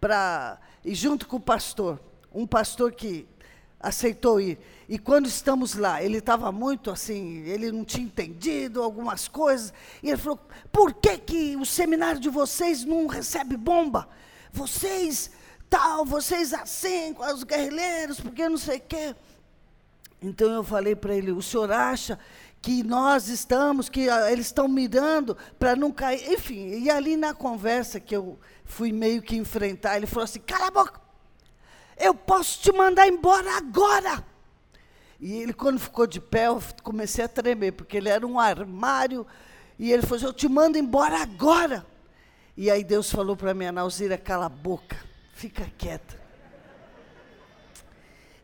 para 0.00 0.60
e 0.84 0.94
junto 0.94 1.26
com 1.26 1.38
o 1.38 1.40
pastor, 1.40 1.98
um 2.32 2.46
pastor 2.46 2.92
que 2.92 3.26
aceitou 3.80 4.40
ir. 4.40 4.56
E 4.88 4.96
quando 4.96 5.26
estamos 5.26 5.74
lá, 5.74 6.00
ele 6.00 6.18
estava 6.18 6.52
muito 6.52 6.88
assim, 6.88 7.38
ele 7.46 7.72
não 7.72 7.84
tinha 7.84 8.04
entendido 8.04 8.80
algumas 8.80 9.26
coisas. 9.26 9.74
E 10.04 10.08
ele 10.08 10.18
falou: 10.18 10.38
por 10.70 10.94
que, 10.94 11.18
que 11.18 11.56
o 11.56 11.66
seminário 11.66 12.20
de 12.20 12.28
vocês 12.28 12.84
não 12.84 13.08
recebe 13.08 13.56
bomba? 13.56 14.08
Vocês 14.52 15.32
tal, 15.68 16.04
vocês 16.04 16.54
assim, 16.54 17.16
os 17.34 17.42
guerrilheiros, 17.42 18.20
porque 18.20 18.48
não 18.48 18.56
sei 18.56 18.78
o 18.78 18.82
quê. 18.82 19.16
Então 20.24 20.50
eu 20.50 20.64
falei 20.64 20.94
para 20.96 21.14
ele: 21.14 21.32
o 21.32 21.42
senhor 21.42 21.70
acha 21.70 22.18
que 22.60 22.82
nós 22.82 23.28
estamos, 23.28 23.88
que 23.88 24.08
ah, 24.08 24.32
eles 24.32 24.46
estão 24.46 24.66
mirando 24.66 25.36
para 25.58 25.76
não 25.76 25.92
cair? 25.92 26.32
Enfim, 26.32 26.82
e 26.82 26.90
ali 26.90 27.16
na 27.16 27.34
conversa 27.34 28.00
que 28.00 28.16
eu 28.16 28.38
fui 28.64 28.92
meio 28.92 29.20
que 29.22 29.36
enfrentar, 29.36 29.96
ele 29.96 30.06
falou 30.06 30.24
assim: 30.24 30.40
cala 30.40 30.68
a 30.68 30.70
boca 30.70 31.04
eu 31.96 32.14
posso 32.14 32.60
te 32.60 32.72
mandar 32.72 33.06
embora 33.06 33.56
agora. 33.56 34.24
E 35.20 35.32
ele, 35.34 35.52
quando 35.52 35.78
ficou 35.78 36.06
de 36.06 36.20
pé, 36.20 36.48
eu 36.48 36.60
comecei 36.82 37.24
a 37.24 37.28
tremer, 37.28 37.72
porque 37.72 37.96
ele 37.96 38.08
era 38.08 38.26
um 38.26 38.38
armário. 38.38 39.26
E 39.78 39.92
ele 39.92 40.02
falou: 40.02 40.16
assim, 40.16 40.26
Eu 40.26 40.32
te 40.32 40.48
mando 40.48 40.76
embora 40.76 41.22
agora. 41.22 41.86
E 42.56 42.70
aí 42.70 42.84
Deus 42.84 43.10
falou 43.10 43.36
para 43.36 43.54
mim, 43.54 43.70
Nauzira, 43.70 44.16
cala 44.16 44.46
a 44.46 44.48
boca, 44.48 44.96
fica 45.32 45.64
quieta. 45.76 46.22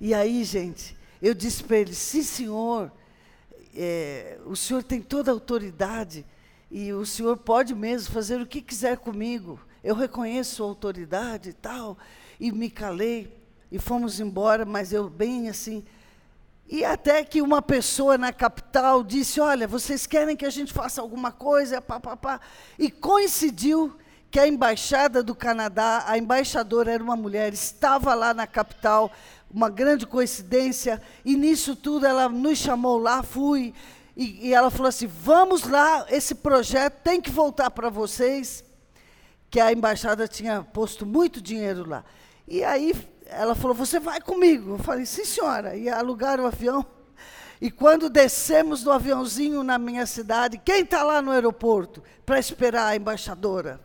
E 0.00 0.14
aí, 0.14 0.42
gente, 0.42 0.96
eu 1.20 1.34
disse 1.34 1.62
para 1.62 1.78
ele: 1.78 1.94
Sim, 1.94 2.22
senhor, 2.22 2.92
é, 3.74 4.38
o 4.46 4.56
senhor 4.56 4.82
tem 4.82 5.00
toda 5.00 5.30
a 5.30 5.34
autoridade 5.34 6.24
e 6.70 6.92
o 6.92 7.04
senhor 7.04 7.36
pode 7.36 7.74
mesmo 7.74 8.12
fazer 8.12 8.40
o 8.40 8.46
que 8.46 8.62
quiser 8.62 8.98
comigo. 8.98 9.60
Eu 9.82 9.94
reconheço 9.94 10.62
a 10.62 10.66
autoridade 10.66 11.50
e 11.50 11.52
tal. 11.52 11.98
E 12.38 12.52
me 12.52 12.70
calei 12.70 13.36
e 13.70 13.78
fomos 13.78 14.20
embora, 14.20 14.64
mas 14.64 14.92
eu 14.92 15.08
bem 15.08 15.48
assim. 15.48 15.84
E 16.68 16.84
até 16.84 17.24
que 17.24 17.42
uma 17.42 17.60
pessoa 17.60 18.16
na 18.16 18.32
capital 18.32 19.02
disse: 19.02 19.40
Olha, 19.40 19.66
vocês 19.66 20.06
querem 20.06 20.36
que 20.36 20.46
a 20.46 20.50
gente 20.50 20.72
faça 20.72 21.00
alguma 21.00 21.32
coisa? 21.32 21.82
Pá, 21.82 21.98
pá, 21.98 22.16
pá. 22.16 22.40
E 22.78 22.90
coincidiu 22.90 23.96
que 24.30 24.38
a 24.38 24.46
embaixada 24.46 25.22
do 25.22 25.34
Canadá, 25.34 26.04
a 26.06 26.16
embaixadora 26.16 26.92
era 26.92 27.02
uma 27.02 27.16
mulher, 27.16 27.52
estava 27.52 28.14
lá 28.14 28.32
na 28.32 28.46
capital, 28.46 29.10
uma 29.52 29.68
grande 29.68 30.06
coincidência, 30.06 31.00
e 31.24 31.36
nisso 31.36 31.74
tudo 31.74 32.06
ela 32.06 32.28
nos 32.28 32.58
chamou 32.58 32.98
lá, 32.98 33.22
fui, 33.22 33.74
e, 34.16 34.48
e 34.48 34.54
ela 34.54 34.70
falou 34.70 34.88
assim: 34.88 35.06
vamos 35.06 35.64
lá, 35.64 36.06
esse 36.08 36.34
projeto 36.34 37.00
tem 37.02 37.20
que 37.20 37.30
voltar 37.30 37.70
para 37.70 37.88
vocês, 37.88 38.64
que 39.50 39.58
a 39.58 39.72
embaixada 39.72 40.28
tinha 40.28 40.62
posto 40.62 41.04
muito 41.04 41.40
dinheiro 41.40 41.88
lá. 41.88 42.04
E 42.46 42.62
aí 42.62 42.94
ela 43.26 43.54
falou: 43.54 43.74
Você 43.74 43.98
vai 43.98 44.20
comigo? 44.20 44.74
Eu 44.74 44.78
falei: 44.78 45.06
Sim, 45.06 45.24
senhora. 45.24 45.76
E 45.76 45.88
alugaram 45.88 46.44
o 46.44 46.46
avião. 46.46 46.84
E 47.60 47.70
quando 47.70 48.08
descemos 48.08 48.82
do 48.82 48.90
aviãozinho 48.90 49.62
na 49.62 49.78
minha 49.78 50.06
cidade, 50.06 50.58
quem 50.58 50.82
está 50.82 51.02
lá 51.02 51.20
no 51.20 51.30
aeroporto 51.30 52.02
para 52.24 52.38
esperar 52.38 52.86
a 52.86 52.96
embaixadora? 52.96 53.80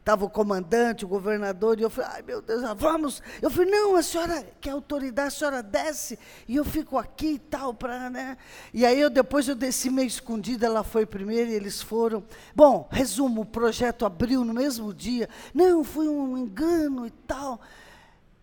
Estava 0.00 0.24
o 0.24 0.30
comandante, 0.30 1.04
o 1.04 1.08
governador, 1.08 1.78
e 1.78 1.82
eu 1.82 1.90
falei, 1.90 2.10
ai 2.14 2.22
meu 2.22 2.42
Deus, 2.42 2.62
vamos. 2.76 3.22
Eu 3.40 3.50
falei, 3.50 3.70
não, 3.70 3.94
a 3.94 4.02
senhora, 4.02 4.44
que 4.60 4.68
é 4.68 4.72
autoridade, 4.72 5.28
a 5.28 5.30
senhora 5.30 5.62
desce, 5.62 6.18
e 6.48 6.56
eu 6.56 6.64
fico 6.64 6.98
aqui 6.98 7.34
e 7.34 7.38
tal, 7.38 7.72
para, 7.72 8.10
né? 8.10 8.36
E 8.72 8.84
aí 8.84 8.98
eu 8.98 9.10
depois 9.10 9.46
eu 9.46 9.54
desci 9.54 9.90
meio 9.90 10.08
escondida, 10.08 10.66
ela 10.66 10.82
foi 10.82 11.06
primeiro 11.06 11.50
e 11.50 11.54
eles 11.54 11.80
foram. 11.80 12.24
Bom, 12.54 12.88
resumo, 12.90 13.42
o 13.42 13.46
projeto 13.46 14.04
abriu 14.04 14.44
no 14.44 14.54
mesmo 14.54 14.92
dia. 14.92 15.28
Não, 15.54 15.84
foi 15.84 16.08
um 16.08 16.36
engano 16.36 17.06
e 17.06 17.10
tal 17.10 17.60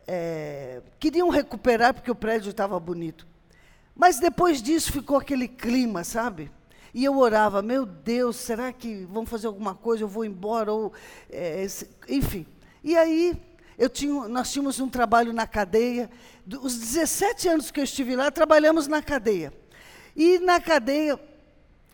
é, 0.07 0.81
queriam 0.99 1.29
recuperar 1.29 1.93
porque 1.93 2.09
o 2.09 2.15
prédio 2.15 2.49
estava 2.49 2.79
bonito. 2.79 3.27
Mas 3.93 4.19
depois 4.19 4.61
disso 4.61 4.91
ficou 4.91 5.17
aquele 5.17 5.47
clima, 5.47 6.03
sabe? 6.03 6.49
E 6.97 7.05
eu 7.05 7.15
orava, 7.19 7.61
meu 7.61 7.85
Deus, 7.85 8.37
será 8.37 8.73
que 8.73 9.05
vão 9.05 9.23
fazer 9.23 9.45
alguma 9.45 9.75
coisa? 9.75 10.03
Eu 10.03 10.07
vou 10.07 10.25
embora 10.25 10.73
ou, 10.73 10.91
é, 11.29 11.63
enfim. 12.09 12.43
E 12.83 12.97
aí 12.97 13.39
tinha, 13.93 14.27
nós 14.27 14.51
tínhamos 14.51 14.79
um 14.79 14.89
trabalho 14.89 15.31
na 15.31 15.45
cadeia. 15.45 16.09
Os 16.59 16.75
17 16.75 17.49
anos 17.49 17.69
que 17.69 17.79
eu 17.79 17.83
estive 17.83 18.15
lá, 18.15 18.31
trabalhamos 18.31 18.87
na 18.87 18.99
cadeia. 19.03 19.53
E 20.15 20.39
na 20.39 20.59
cadeia 20.59 21.19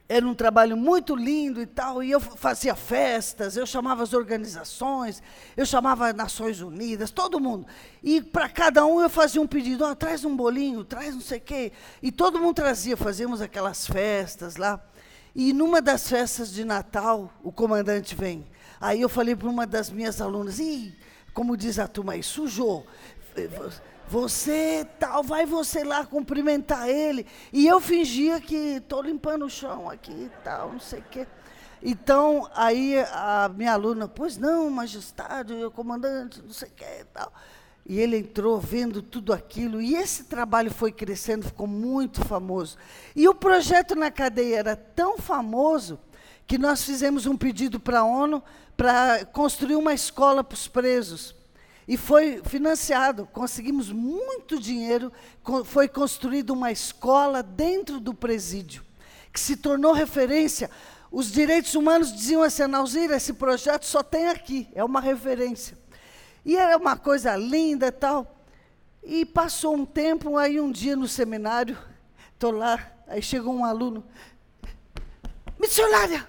era 0.07 0.25
um 0.25 0.33
trabalho 0.33 0.77
muito 0.77 1.17
lindo 1.17 1.61
e 1.61 1.65
tal, 1.65 2.01
e 2.01 2.11
eu 2.11 2.19
fazia 2.21 2.75
festas, 2.75 3.57
eu 3.57 3.65
chamava 3.65 4.03
as 4.03 4.13
organizações, 4.13 5.21
eu 5.57 5.65
chamava 5.65 6.13
Nações 6.13 6.61
Unidas, 6.61 7.11
todo 7.11 7.41
mundo. 7.41 7.67
E 8.01 8.21
para 8.21 8.47
cada 8.47 8.85
um 8.85 9.01
eu 9.01 9.09
fazia 9.09 9.41
um 9.41 9.47
pedido, 9.47 9.85
oh, 9.85 9.95
traz 9.95 10.23
um 10.23 10.33
bolinho, 10.33 10.85
traz 10.85 11.13
não 11.13 11.21
sei 11.21 11.39
o 11.39 11.41
quê. 11.41 11.71
E 12.01 12.09
todo 12.09 12.39
mundo 12.39 12.55
trazia, 12.55 12.95
fazíamos 12.95 13.41
aquelas 13.41 13.85
festas 13.85 14.55
lá. 14.55 14.81
E 15.35 15.51
numa 15.51 15.81
das 15.81 16.07
festas 16.07 16.51
de 16.51 16.63
Natal, 16.63 17.31
o 17.43 17.51
comandante 17.51 18.15
vem. 18.15 18.45
Aí 18.79 19.01
eu 19.01 19.09
falei 19.09 19.35
para 19.35 19.49
uma 19.49 19.65
das 19.65 19.89
minhas 19.89 20.21
alunas, 20.21 20.59
Ih, 20.59 20.95
como 21.33 21.57
diz 21.57 21.79
a 21.79 21.87
turma 21.87 22.13
aí, 22.13 22.21
sujou. 22.21 22.85
Você 24.07 24.87
tal, 24.99 25.23
vai 25.23 25.45
você 25.45 25.83
lá 25.83 26.05
cumprimentar 26.05 26.87
ele. 26.87 27.25
E 27.51 27.65
eu 27.65 27.81
fingia 27.81 28.39
que 28.39 28.55
estou 28.55 29.01
limpando 29.01 29.45
o 29.45 29.49
chão 29.49 29.89
aqui 29.89 30.11
e 30.11 30.31
tal, 30.43 30.73
não 30.73 30.79
sei 30.79 30.99
o 30.99 31.05
quê. 31.09 31.27
Então, 31.81 32.49
aí 32.55 32.99
a 33.11 33.49
minha 33.49 33.73
aluna, 33.73 34.07
pois 34.07 34.37
não, 34.37 34.69
majestade, 34.69 35.53
o 35.53 35.71
comandante, 35.71 36.41
não 36.41 36.53
sei 36.53 36.69
o 36.69 36.73
quê 36.73 36.99
e 37.01 37.05
tal. 37.05 37.33
E 37.85 37.99
ele 37.99 38.17
entrou 38.17 38.59
vendo 38.59 39.01
tudo 39.01 39.33
aquilo, 39.33 39.81
e 39.81 39.95
esse 39.95 40.23
trabalho 40.23 40.71
foi 40.71 40.91
crescendo, 40.91 41.45
ficou 41.45 41.67
muito 41.67 42.23
famoso. 42.23 42.77
E 43.13 43.27
o 43.27 43.35
projeto 43.35 43.93
na 43.93 44.09
cadeia 44.09 44.57
era 44.57 44.75
tão 44.75 45.17
famoso 45.17 45.99
que 46.47 46.57
nós 46.57 46.83
fizemos 46.83 47.25
um 47.25 47.35
pedido 47.35 47.79
para 47.79 47.99
a 47.99 48.05
ONU 48.05 48.41
para 48.77 49.25
construir 49.25 49.75
uma 49.75 49.93
escola 49.93 50.43
para 50.43 50.55
os 50.55 50.67
presos. 50.67 51.35
E 51.85 51.97
foi 51.97 52.41
financiado, 52.45 53.27
conseguimos 53.33 53.91
muito 53.91 54.57
dinheiro, 54.57 55.11
foi 55.65 55.89
construída 55.89 56.53
uma 56.53 56.71
escola 56.71 57.43
dentro 57.43 57.99
do 57.99 58.13
presídio, 58.13 58.83
que 59.31 59.39
se 59.39 59.57
tornou 59.57 59.91
referência. 59.91 60.69
Os 61.11 61.29
direitos 61.29 61.75
humanos 61.75 62.13
diziam 62.13 62.41
assim, 62.41 62.65
Nauzira, 62.65 63.17
esse 63.17 63.33
projeto 63.33 63.85
só 63.85 64.01
tem 64.01 64.29
aqui, 64.29 64.69
é 64.73 64.83
uma 64.83 65.01
referência. 65.01 65.77
E 66.45 66.57
era 66.57 66.77
uma 66.77 66.97
coisa 66.97 67.35
linda 67.35 67.87
e 67.87 67.91
tal. 67.91 68.35
E 69.01 69.25
passou 69.25 69.75
um 69.75 69.85
tempo, 69.85 70.37
aí 70.37 70.59
um 70.59 70.71
dia 70.71 70.95
no 70.95 71.07
seminário, 71.07 71.77
estou 72.33 72.51
lá, 72.51 72.91
aí 73.07 73.21
chegou 73.21 73.53
um 73.53 73.65
aluno, 73.65 74.03
missionária, 75.59 76.27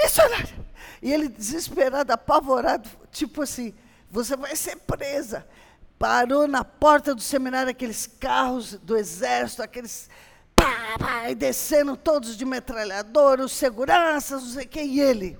missionária. 0.00 0.62
E 1.00 1.12
ele 1.12 1.28
desesperado, 1.28 2.12
apavorado, 2.12 2.88
tipo 3.10 3.42
assim, 3.42 3.74
você 4.08 4.36
vai 4.36 4.54
ser 4.54 4.76
presa. 4.76 5.46
Parou 5.98 6.46
na 6.46 6.64
porta 6.64 7.14
do 7.14 7.20
seminário 7.20 7.70
aqueles 7.70 8.06
carros 8.06 8.74
do 8.74 8.96
exército, 8.96 9.62
aqueles 9.62 10.08
pá, 10.54 10.96
pá, 10.98 11.30
e 11.30 11.34
descendo 11.34 11.96
todos 11.96 12.36
de 12.36 12.44
metralhador, 12.44 13.40
os 13.40 13.52
seguranças, 13.52 14.42
não 14.42 14.50
sei 14.50 14.64
o 14.64 14.68
quê, 14.68 14.82
e 14.82 15.00
ele, 15.00 15.38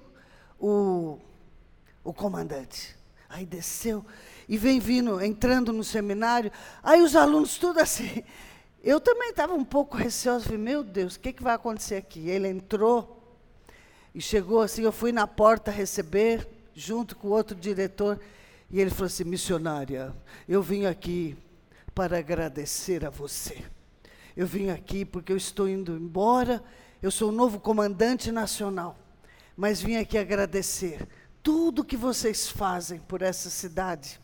o, 0.59 1.19
o 2.03 2.13
comandante. 2.13 2.97
Aí 3.33 3.47
desceu 3.47 4.05
e 4.47 4.59
vem 4.59 4.79
vindo, 4.79 5.19
entrando 5.23 5.73
no 5.73 5.83
seminário. 5.83 6.53
Aí 6.83 7.01
os 7.01 7.17
alunos 7.17 7.57
tudo 7.57 7.81
assim. 7.81 8.23
Eu 8.85 9.01
também 9.01 9.31
estava 9.31 9.55
um 9.55 9.65
pouco 9.65 9.97
receosa, 9.97 10.45
falei, 10.45 10.59
meu 10.59 10.85
Deus, 10.85 11.15
o 11.15 11.21
que, 11.21 11.33
que 11.33 11.43
vai 11.43 11.55
acontecer 11.55 11.97
aqui? 11.97 12.29
Ele 12.29 12.49
entrou 12.49 13.41
e 14.15 14.21
chegou 14.21 14.61
assim, 14.61 14.83
eu 14.83 14.93
fui 14.93 15.13
na 15.13 15.27
porta 15.27 15.71
receber, 15.71 16.47
junto 16.75 17.17
com 17.17 17.29
o 17.29 17.31
outro 17.31 17.57
diretor, 17.57 18.21
e 18.71 18.79
ele 18.79 18.91
falou 18.91 19.07
assim, 19.07 19.25
missionária, 19.25 20.15
eu 20.47 20.63
vim 20.63 20.85
aqui 20.85 21.35
para 21.95 22.19
agradecer 22.19 23.07
a 23.07 23.11
você. 23.11 23.65
Eu 24.37 24.47
vim 24.47 24.69
aqui 24.69 25.07
porque 25.07 25.33
eu 25.33 25.37
estou 25.39 25.67
indo 25.67 25.97
embora, 25.97 26.63
eu 27.01 27.11
sou 27.11 27.31
o 27.31 27.33
novo 27.33 27.59
comandante 27.59 28.31
nacional, 28.31 28.99
mas 29.57 29.81
vim 29.81 29.97
aqui 29.97 30.19
agradecer 30.19 31.09
tudo 31.43 31.85
que 31.85 31.97
vocês 31.97 32.49
fazem 32.49 32.99
por 33.01 33.23
essa 33.23 33.51
cidade 33.51 34.21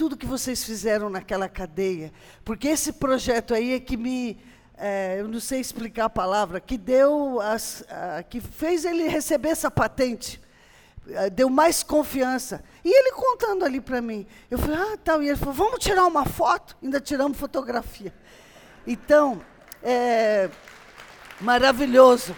tudo 0.00 0.16
que 0.16 0.24
vocês 0.24 0.64
fizeram 0.64 1.10
naquela 1.10 1.46
cadeia. 1.46 2.10
Porque 2.42 2.68
esse 2.68 2.90
projeto 2.94 3.52
aí 3.52 3.74
é 3.74 3.80
que 3.80 3.98
me. 3.98 4.40
É, 4.78 5.16
eu 5.20 5.28
não 5.28 5.38
sei 5.38 5.60
explicar 5.60 6.06
a 6.06 6.08
palavra, 6.08 6.58
que 6.58 6.78
deu. 6.78 7.38
As, 7.38 7.84
a, 7.86 8.22
que 8.22 8.40
fez 8.40 8.86
ele 8.86 9.08
receber 9.08 9.50
essa 9.50 9.70
patente. 9.70 10.40
É, 11.06 11.28
deu 11.28 11.50
mais 11.50 11.82
confiança. 11.82 12.64
E 12.82 12.88
ele 12.88 13.12
contando 13.12 13.62
ali 13.62 13.78
para 13.78 14.00
mim. 14.00 14.26
Eu 14.50 14.58
falei, 14.58 14.78
ah, 14.78 14.96
tal. 15.04 15.22
E 15.22 15.28
ele 15.28 15.36
falou, 15.36 15.52
vamos 15.52 15.80
tirar 15.80 16.06
uma 16.06 16.24
foto? 16.24 16.74
Ainda 16.82 16.98
tiramos 16.98 17.36
fotografia. 17.36 18.14
Então, 18.86 19.42
é 19.82 20.48
maravilhoso. 21.42 22.34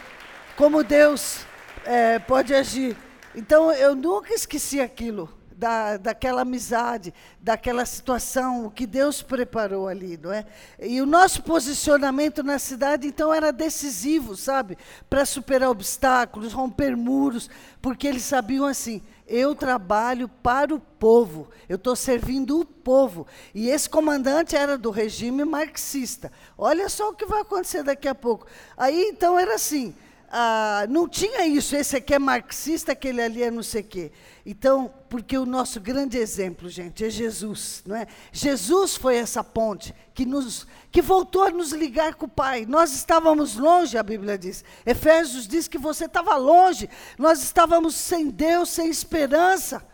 Como 0.56 0.82
Deus 0.82 1.46
é, 1.84 2.18
pode 2.18 2.52
agir. 2.52 2.96
Então, 3.34 3.72
eu 3.72 3.94
nunca 3.94 4.34
esqueci 4.34 4.80
aquilo 4.80 5.28
da, 5.62 5.96
daquela 5.96 6.42
amizade, 6.42 7.14
daquela 7.40 7.86
situação, 7.86 8.66
o 8.66 8.70
que 8.70 8.86
Deus 8.86 9.22
preparou 9.22 9.86
ali, 9.86 10.18
não 10.20 10.32
é? 10.32 10.44
E 10.80 11.00
o 11.00 11.06
nosso 11.06 11.42
posicionamento 11.42 12.42
na 12.42 12.58
cidade, 12.58 13.06
então, 13.06 13.32
era 13.32 13.52
decisivo, 13.52 14.36
sabe? 14.36 14.76
Para 15.08 15.24
superar 15.24 15.70
obstáculos, 15.70 16.52
romper 16.52 16.96
muros, 16.96 17.48
porque 17.80 18.08
eles 18.08 18.22
sabiam 18.22 18.66
assim: 18.66 19.00
eu 19.26 19.54
trabalho 19.54 20.28
para 20.28 20.74
o 20.74 20.80
povo, 20.80 21.48
eu 21.68 21.76
estou 21.76 21.94
servindo 21.94 22.60
o 22.60 22.64
povo. 22.64 23.26
E 23.54 23.68
esse 23.68 23.88
comandante 23.88 24.56
era 24.56 24.76
do 24.76 24.90
regime 24.90 25.44
marxista. 25.44 26.32
Olha 26.58 26.88
só 26.88 27.10
o 27.10 27.14
que 27.14 27.24
vai 27.24 27.40
acontecer 27.42 27.82
daqui 27.82 28.08
a 28.08 28.14
pouco. 28.14 28.46
Aí, 28.76 29.10
então, 29.10 29.38
era 29.38 29.54
assim. 29.54 29.94
Ah, 30.34 30.86
não 30.88 31.06
tinha 31.06 31.46
isso, 31.46 31.76
esse 31.76 31.94
aqui 31.94 32.14
é 32.14 32.18
marxista, 32.18 32.92
aquele 32.92 33.20
ali 33.20 33.42
é 33.42 33.50
não 33.50 33.62
sei 33.62 33.82
o 33.82 33.84
quê. 33.84 34.12
Então, 34.46 34.90
porque 35.10 35.36
o 35.36 35.44
nosso 35.44 35.78
grande 35.78 36.16
exemplo, 36.16 36.70
gente, 36.70 37.04
é 37.04 37.10
Jesus, 37.10 37.82
não 37.84 37.94
é? 37.94 38.06
Jesus 38.32 38.96
foi 38.96 39.16
essa 39.16 39.44
ponte 39.44 39.94
que 40.14 40.24
nos 40.24 40.66
que 40.90 41.02
voltou 41.02 41.42
a 41.42 41.50
nos 41.50 41.72
ligar 41.72 42.14
com 42.14 42.24
o 42.24 42.30
Pai. 42.30 42.64
Nós 42.64 42.94
estávamos 42.94 43.56
longe, 43.56 43.98
a 43.98 44.02
Bíblia 44.02 44.38
diz. 44.38 44.64
Efésios 44.86 45.46
diz 45.46 45.68
que 45.68 45.76
você 45.76 46.06
estava 46.06 46.34
longe. 46.36 46.88
Nós 47.18 47.42
estávamos 47.42 47.94
sem 47.94 48.30
Deus, 48.30 48.70
sem 48.70 48.88
esperança. 48.88 49.86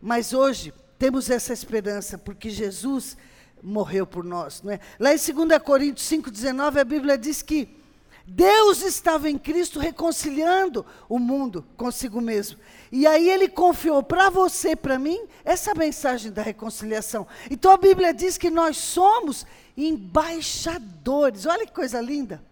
Mas 0.00 0.32
hoje 0.32 0.72
temos 0.98 1.28
essa 1.28 1.52
esperança 1.52 2.16
porque 2.16 2.48
Jesus 2.48 3.14
morreu 3.62 4.06
por 4.06 4.24
nós, 4.24 4.62
não 4.62 4.72
é? 4.72 4.80
Lá 4.98 5.12
em 5.12 5.18
2 5.18 5.58
Coríntios 5.62 6.08
5:19 6.08 6.80
a 6.80 6.84
Bíblia 6.84 7.18
diz 7.18 7.42
que 7.42 7.84
Deus 8.26 8.82
estava 8.82 9.30
em 9.30 9.38
Cristo 9.38 9.78
reconciliando 9.78 10.84
o 11.08 11.16
mundo 11.16 11.64
consigo 11.76 12.20
mesmo. 12.20 12.58
E 12.90 13.06
aí 13.06 13.30
ele 13.30 13.48
confiou 13.48 14.02
para 14.02 14.28
você, 14.30 14.74
para 14.74 14.98
mim, 14.98 15.26
essa 15.44 15.74
mensagem 15.74 16.32
da 16.32 16.42
reconciliação. 16.42 17.26
Então 17.48 17.70
a 17.70 17.76
Bíblia 17.76 18.12
diz 18.12 18.36
que 18.36 18.50
nós 18.50 18.76
somos 18.76 19.46
embaixadores. 19.76 21.46
Olha 21.46 21.66
que 21.66 21.72
coisa 21.72 22.00
linda. 22.00 22.42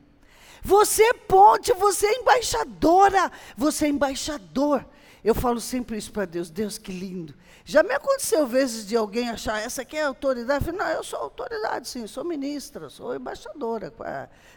Você 0.62 1.02
é 1.02 1.12
ponte, 1.12 1.72
você 1.72 2.06
é 2.06 2.20
embaixadora, 2.20 3.30
você 3.56 3.86
é 3.86 3.88
embaixador. 3.88 4.86
Eu 5.24 5.34
falo 5.34 5.60
sempre 5.60 5.96
isso 5.98 6.12
para 6.12 6.24
Deus, 6.24 6.50
Deus 6.50 6.78
que 6.78 6.92
lindo. 6.92 7.34
Já 7.66 7.82
me 7.82 7.94
aconteceu 7.94 8.46
vezes 8.46 8.86
de 8.86 8.94
alguém 8.94 9.30
achar, 9.30 9.58
essa 9.58 9.80
aqui 9.80 9.96
é 9.96 10.02
autoridade. 10.02 10.66
Eu 10.66 10.72
falei, 10.72 10.86
não, 10.86 10.98
eu 10.98 11.02
sou 11.02 11.18
autoridade, 11.18 11.88
sim, 11.88 12.06
sou 12.06 12.22
ministra, 12.22 12.90
sou 12.90 13.16
embaixadora. 13.16 13.90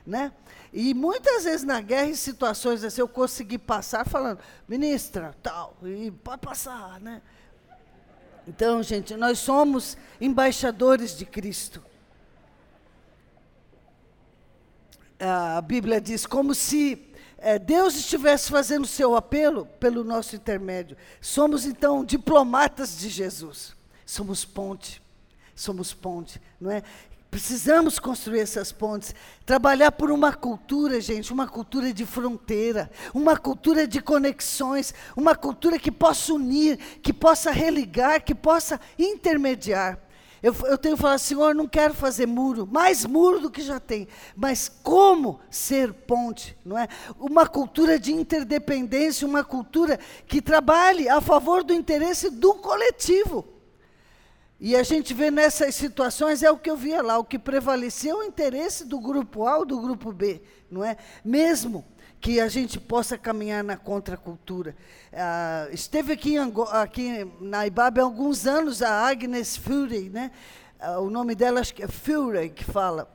Né? 0.05 0.33
E 0.73 0.93
muitas 0.93 1.45
vezes 1.45 1.63
na 1.63 1.79
guerra, 1.79 2.07
em 2.09 2.15
situações 2.15 2.83
assim, 2.83 2.99
eu 2.99 3.07
consegui 3.07 3.57
passar 3.57 4.05
falando, 4.05 4.39
ministra, 4.67 5.33
tal, 5.41 5.77
e 5.83 6.11
pode 6.11 6.41
passar. 6.41 6.99
Né? 6.99 7.21
Então, 8.45 8.83
gente, 8.83 9.15
nós 9.15 9.39
somos 9.39 9.97
embaixadores 10.19 11.17
de 11.17 11.25
Cristo. 11.25 11.81
A 15.17 15.61
Bíblia 15.61 16.01
diz, 16.01 16.25
como 16.25 16.53
se 16.53 17.06
Deus 17.65 17.95
estivesse 17.95 18.49
fazendo 18.49 18.83
o 18.83 18.87
seu 18.87 19.15
apelo 19.15 19.65
pelo 19.79 20.03
nosso 20.03 20.35
intermédio. 20.35 20.97
Somos, 21.21 21.65
então, 21.65 22.03
diplomatas 22.03 22.97
de 22.97 23.09
Jesus. 23.09 23.75
Somos 24.05 24.43
ponte. 24.43 25.01
Somos 25.55 25.93
ponte, 25.93 26.41
não 26.59 26.71
é? 26.71 26.83
Precisamos 27.29 27.99
construir 27.99 28.39
essas 28.39 28.71
pontes, 28.71 29.13
trabalhar 29.45 29.91
por 29.91 30.11
uma 30.11 30.31
cultura, 30.31 31.01
gente, 31.01 31.33
uma 31.33 31.45
cultura 31.45 31.93
de 31.93 32.05
fronteira, 32.05 32.89
uma 33.13 33.35
cultura 33.35 33.85
de 33.85 34.01
conexões, 34.01 34.93
uma 35.15 35.35
cultura 35.35 35.77
que 35.77 35.91
possa 35.91 36.33
unir, 36.33 36.77
que 37.01 37.11
possa 37.11 37.51
religar, 37.51 38.23
que 38.23 38.33
possa 38.33 38.79
intermediar. 38.97 39.99
Eu, 40.41 40.55
eu 40.65 40.77
tenho 40.77 40.95
falado, 40.95 41.19
Senhor, 41.19 41.55
não 41.55 41.67
quero 41.67 41.93
fazer 41.93 42.27
muro, 42.27 42.67
mais 42.71 43.05
muro 43.05 43.39
do 43.39 43.49
que 43.49 43.61
já 43.61 43.79
tem, 43.79 44.07
mas 44.35 44.69
como 44.69 45.39
ser 45.49 45.91
ponte, 45.91 46.55
não 46.63 46.77
é? 46.77 46.87
Uma 47.19 47.47
cultura 47.47 47.99
de 47.99 48.13
interdependência, 48.13 49.27
uma 49.27 49.43
cultura 49.43 49.99
que 50.27 50.41
trabalhe 50.41 51.09
a 51.09 51.19
favor 51.19 51.63
do 51.63 51.73
interesse 51.73 52.29
do 52.29 52.53
coletivo. 52.55 53.47
E 54.59 54.75
a 54.75 54.83
gente 54.83 55.13
vê 55.13 55.29
nessas 55.29 55.75
situações, 55.75 56.41
é 56.41 56.49
o 56.49 56.57
que 56.57 56.69
eu 56.69 56.77
via 56.77 57.01
lá, 57.01 57.17
o 57.17 57.23
que 57.23 57.37
prevaleceu 57.37 58.21
é 58.21 58.25
o 58.25 58.27
interesse 58.27 58.85
do 58.85 58.99
grupo 58.99 59.47
A 59.47 59.57
ou 59.57 59.65
do 59.65 59.79
grupo 59.79 60.11
B, 60.11 60.41
não 60.69 60.83
é? 60.83 60.97
Mesmo 61.23 61.85
que 62.19 62.39
a 62.39 62.47
gente 62.47 62.79
possa 62.79 63.17
caminhar 63.17 63.63
na 63.63 63.77
contracultura. 63.77 64.75
Ah, 65.13 65.67
esteve 65.71 66.13
aqui, 66.13 66.35
em, 66.35 66.53
aqui 66.71 67.31
na 67.39 67.67
IBAB 67.67 67.99
há 67.99 68.03
alguns 68.03 68.45
anos 68.47 68.81
a 68.81 69.07
Agnes 69.07 69.55
Fury, 69.55 70.09
né? 70.09 70.31
Ah, 70.79 70.99
o 70.99 71.09
nome 71.09 71.35
dela 71.35 71.59
acho 71.59 71.73
que 71.73 71.83
é 71.83 71.87
Fury 71.87 72.49
que 72.49 72.63
fala. 72.63 73.09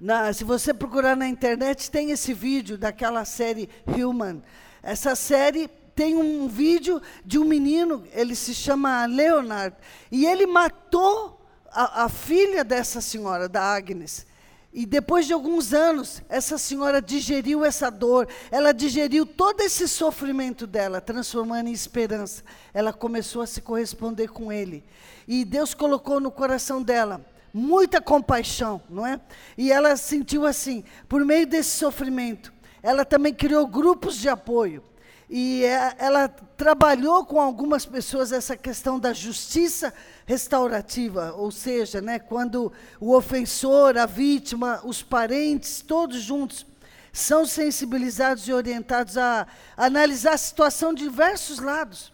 Na, 0.00 0.32
se 0.32 0.44
você 0.44 0.72
procurar 0.72 1.16
na 1.16 1.28
internet, 1.28 1.90
tem 1.90 2.10
esse 2.10 2.32
vídeo 2.32 2.78
daquela 2.78 3.24
série 3.24 3.68
Human. 3.86 4.42
Essa 4.82 5.14
série 5.14 5.68
tem 5.94 6.16
um 6.16 6.48
vídeo 6.48 7.02
de 7.24 7.38
um 7.38 7.44
menino, 7.44 8.04
ele 8.12 8.34
se 8.34 8.54
chama 8.54 9.04
Leonard, 9.04 9.76
e 10.10 10.24
ele 10.24 10.46
matou 10.46 11.38
a, 11.70 12.04
a 12.04 12.08
filha 12.08 12.64
dessa 12.64 13.02
senhora, 13.02 13.48
da 13.48 13.62
Agnes. 13.62 14.26
E 14.72 14.86
depois 14.86 15.26
de 15.26 15.32
alguns 15.32 15.72
anos, 15.72 16.22
essa 16.28 16.56
senhora 16.56 17.02
digeriu 17.02 17.64
essa 17.64 17.90
dor, 17.90 18.28
ela 18.52 18.72
digeriu 18.72 19.26
todo 19.26 19.60
esse 19.62 19.88
sofrimento 19.88 20.64
dela, 20.64 21.00
transformando 21.00 21.68
em 21.68 21.72
esperança. 21.72 22.44
Ela 22.72 22.92
começou 22.92 23.42
a 23.42 23.46
se 23.46 23.60
corresponder 23.60 24.28
com 24.28 24.52
ele. 24.52 24.84
E 25.26 25.44
Deus 25.44 25.74
colocou 25.74 26.20
no 26.20 26.30
coração 26.30 26.82
dela 26.82 27.24
muita 27.52 28.00
compaixão, 28.00 28.80
não 28.88 29.04
é? 29.04 29.20
E 29.58 29.72
ela 29.72 29.96
sentiu 29.96 30.46
assim, 30.46 30.84
por 31.08 31.24
meio 31.24 31.46
desse 31.46 31.70
sofrimento, 31.70 32.52
ela 32.80 33.04
também 33.04 33.34
criou 33.34 33.66
grupos 33.66 34.16
de 34.16 34.28
apoio. 34.28 34.84
E 35.32 35.64
é, 35.64 35.94
ela 35.98 36.26
trabalhou 36.28 37.24
com 37.24 37.40
algumas 37.40 37.86
pessoas 37.86 38.32
essa 38.32 38.56
questão 38.56 38.98
da 38.98 39.12
justiça 39.12 39.94
restaurativa, 40.26 41.32
ou 41.36 41.52
seja, 41.52 42.00
né, 42.00 42.18
quando 42.18 42.72
o 42.98 43.14
ofensor, 43.14 43.96
a 43.96 44.06
vítima, 44.06 44.80
os 44.82 45.04
parentes, 45.04 45.82
todos 45.82 46.20
juntos, 46.20 46.66
são 47.12 47.46
sensibilizados 47.46 48.48
e 48.48 48.52
orientados 48.52 49.16
a, 49.16 49.46
analisar 49.76 50.34
a 50.34 50.38
situação 50.38 50.92
de 50.92 51.04
diversos 51.04 51.60
lados. 51.60 52.12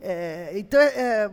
É, 0.00 0.50
então, 0.56 0.80
é, 0.80 1.30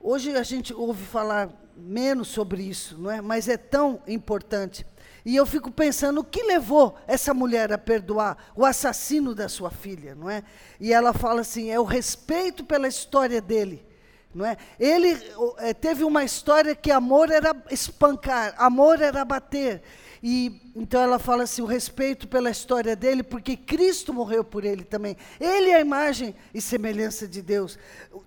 hoje 0.00 0.34
a 0.34 0.42
gente 0.42 0.72
ouve 0.72 1.04
falar 1.04 1.50
menos 1.76 2.28
sobre 2.28 2.62
isso, 2.62 2.96
não 2.96 3.10
é? 3.10 3.20
mas 3.20 3.48
é 3.48 3.58
tão 3.58 4.00
importante. 4.06 4.86
E 5.24 5.36
eu 5.36 5.46
fico 5.46 5.70
pensando 5.70 6.20
o 6.20 6.24
que 6.24 6.42
levou 6.42 6.96
essa 7.06 7.32
mulher 7.32 7.72
a 7.72 7.78
perdoar 7.78 8.36
o 8.54 8.64
assassino 8.64 9.34
da 9.34 9.48
sua 9.48 9.70
filha, 9.70 10.14
não 10.14 10.28
é? 10.28 10.42
E 10.78 10.92
ela 10.92 11.14
fala 11.14 11.40
assim: 11.40 11.70
é 11.70 11.80
o 11.80 11.84
respeito 11.84 12.64
pela 12.64 12.86
história 12.86 13.40
dele. 13.40 13.86
Não 14.34 14.44
é? 14.44 14.56
Ele 14.80 15.16
é, 15.58 15.72
teve 15.72 16.02
uma 16.02 16.24
história 16.24 16.74
que 16.74 16.90
amor 16.90 17.30
era 17.30 17.56
espancar, 17.70 18.52
amor 18.58 19.00
era 19.00 19.24
bater. 19.24 19.80
E 20.20 20.60
então 20.74 21.00
ela 21.00 21.18
fala 21.18 21.44
assim, 21.44 21.62
o 21.62 21.66
respeito 21.66 22.26
pela 22.26 22.50
história 22.50 22.96
dele, 22.96 23.22
porque 23.22 23.56
Cristo 23.56 24.12
morreu 24.12 24.42
por 24.42 24.64
ele 24.64 24.82
também. 24.82 25.16
Ele 25.38 25.70
é 25.70 25.76
a 25.76 25.80
imagem 25.80 26.34
e 26.52 26.60
semelhança 26.60 27.28
de 27.28 27.40
Deus. 27.40 27.78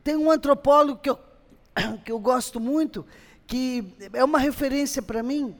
Tem 0.03 0.15
um 0.15 0.31
antropólogo 0.31 1.01
que 1.01 1.09
eu, 1.09 1.19
que 2.05 2.11
eu 2.11 2.19
gosto 2.19 2.59
muito, 2.59 3.05
que 3.45 3.93
é 4.13 4.23
uma 4.23 4.39
referência 4.39 5.01
para 5.01 5.21
mim, 5.21 5.55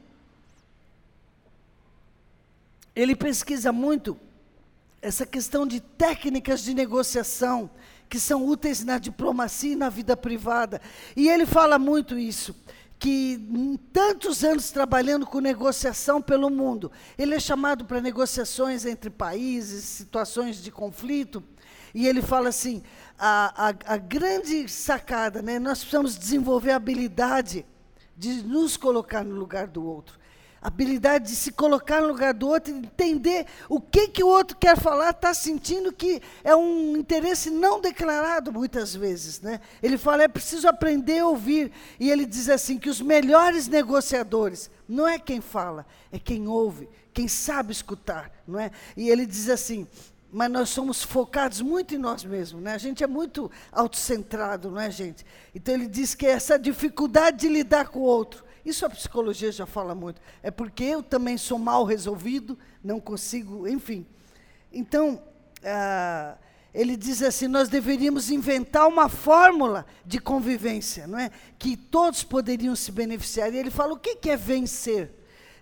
ele 2.98 3.16
pesquisa 3.16 3.72
muito 3.72 4.18
essa 5.00 5.24
questão 5.24 5.68
de 5.68 5.80
técnicas 5.80 6.64
de 6.64 6.74
negociação 6.74 7.70
que 8.10 8.20
são 8.20 8.44
úteis 8.44 8.84
na 8.84 8.98
diplomacia 8.98 9.74
e 9.74 9.76
na 9.76 9.88
vida 9.88 10.18
privada. 10.18 10.82
E 11.16 11.30
ele 11.30 11.46
fala 11.46 11.78
muito 11.78 12.18
isso, 12.18 12.56
que 12.98 13.78
tantos 13.94 14.44
anos 14.44 14.72
trabalhando 14.72 15.28
com 15.28 15.40
negociação 15.40 16.20
pelo 16.20 16.50
mundo, 16.50 16.92
ele 17.20 17.36
é 17.36 17.40
chamado 17.40 17.86
para 17.86 18.02
negociações 18.02 18.84
entre 18.84 19.12
países, 19.12 19.84
situações 19.84 20.64
de 20.64 20.72
conflito, 20.72 21.44
e 21.94 22.08
ele 22.08 22.24
fala 22.24 22.50
assim: 22.50 22.82
a, 23.20 23.68
a, 23.70 23.94
a 23.94 23.98
grande 23.98 24.68
sacada, 24.68 25.44
né, 25.44 25.60
nós 25.60 25.80
precisamos 25.80 26.18
desenvolver 26.18 26.72
a 26.72 26.78
habilidade 26.78 27.64
de 28.18 28.42
nos 28.42 28.76
colocar 28.76 29.24
no 29.24 29.36
lugar 29.36 29.68
do 29.68 29.86
outro 29.86 30.17
habilidade 30.62 31.26
de 31.26 31.36
se 31.36 31.52
colocar 31.52 32.02
no 32.02 32.08
lugar 32.08 32.34
do 32.34 32.48
outro, 32.48 32.74
entender 32.74 33.46
o 33.70 33.80
que, 33.80 34.08
que 34.08 34.24
o 34.24 34.28
outro 34.28 34.58
quer 34.58 34.78
falar, 34.78 35.12
está 35.12 35.34
sentindo 35.34 35.94
que 35.94 36.22
é 36.44 36.56
um 36.56 36.98
interesse 36.98 37.50
não 37.50 37.80
declarado 37.80 38.52
muitas 38.52 38.96
vezes. 38.96 39.42
Né? 39.42 39.60
Ele 39.82 39.98
fala, 39.98 40.24
é 40.24 40.28
preciso 40.28 40.68
aprender 40.68 41.20
a 41.20 41.28
ouvir. 41.28 41.72
E 42.00 42.10
ele 42.10 42.26
diz 42.26 42.50
assim, 42.50 42.78
que 42.78 42.90
os 42.90 43.02
melhores 43.02 43.68
negociadores, 43.68 44.70
não 44.88 45.08
é 45.08 45.20
quem 45.20 45.42
fala, 45.42 45.86
é 46.12 46.20
quem 46.20 46.48
ouve, 46.48 46.90
quem 47.14 47.28
sabe 47.28 47.72
escutar. 47.72 48.32
Não 48.48 48.60
é? 48.60 48.72
E 48.96 49.10
ele 49.10 49.26
diz 49.26 49.50
assim, 49.50 49.88
mas 50.32 50.52
nós 50.52 50.70
somos 50.70 51.04
focados 51.04 51.62
muito 51.62 51.96
em 51.96 51.98
nós 51.98 52.24
mesmos, 52.24 52.62
né? 52.62 52.74
A 52.74 52.78
gente 52.78 53.04
é 53.04 53.08
muito 53.08 53.50
autocentrado, 53.72 54.70
não 54.70 54.80
é, 54.80 54.92
gente? 54.92 55.26
Então 55.56 55.74
ele 55.74 55.88
diz 55.88 56.14
que 56.14 56.26
essa 56.26 56.60
dificuldade 56.60 57.38
de 57.38 57.48
lidar 57.48 57.88
com 57.88 58.00
o 58.00 58.04
outro 58.04 58.44
isso 58.68 58.86
a 58.86 58.90
psicologia 58.90 59.52
já 59.52 59.66
fala 59.66 59.96
muito. 59.96 60.22
É 60.44 60.52
porque 60.52 60.84
eu 60.84 61.02
também 61.02 61.38
sou 61.38 61.58
mal 61.58 61.84
resolvido, 61.84 62.58
não 62.84 63.00
consigo, 63.00 63.68
enfim. 63.68 64.06
Então, 64.72 65.22
ah, 65.64 66.38
ele 66.74 66.96
diz 66.96 67.22
assim: 67.22 67.48
nós 67.48 67.70
deveríamos 67.70 68.30
inventar 68.30 68.88
uma 68.88 69.10
fórmula 69.10 69.86
de 70.06 70.20
convivência, 70.20 71.08
não 71.08 71.18
é? 71.18 71.32
Que 71.58 71.78
todos 71.78 72.24
poderiam 72.24 72.76
se 72.76 72.92
beneficiar. 72.92 73.54
E 73.54 73.58
ele 73.58 73.72
fala: 73.72 73.94
o 73.94 73.98
que 73.98 74.30
é 74.30 74.36
vencer? 74.36 75.18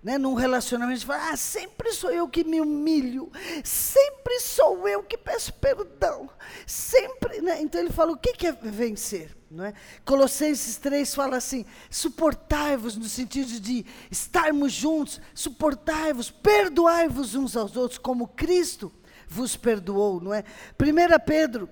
né, 0.05 0.19
num 0.19 0.35
relacionamento, 0.35 1.03
fala, 1.03 1.31
ah, 1.31 1.35
sempre 1.35 1.91
sou 1.91 2.11
eu 2.11 2.29
que 2.29 2.43
me 2.43 2.61
humilho, 2.61 3.31
sempre 3.63 4.39
sou 4.39 4.87
eu 4.87 5.01
que 5.01 5.17
peço 5.17 5.51
perdão, 5.53 6.29
sempre. 6.67 7.41
Né? 7.41 7.59
Então 7.63 7.81
ele 7.81 7.89
fala, 7.89 8.11
o 8.11 8.15
que 8.15 8.45
é 8.45 8.51
vencer? 8.51 9.35
Não 9.55 9.63
é? 9.63 9.73
Colossenses 10.03 10.75
3 10.77 11.15
fala 11.15 11.37
assim: 11.37 11.65
suportai-vos 11.89 12.97
no 12.97 13.05
sentido 13.05 13.59
de 13.59 13.85
estarmos 14.11 14.73
juntos, 14.73 15.21
suportai-vos, 15.33 16.29
perdoai-vos 16.29 17.35
uns 17.35 17.55
aos 17.55 17.77
outros, 17.77 17.97
como 17.97 18.27
Cristo 18.27 18.91
vos 19.27 19.55
perdoou, 19.55 20.19
não 20.19 20.33
é? 20.33 20.43
1 20.79 21.25
Pedro, 21.25 21.69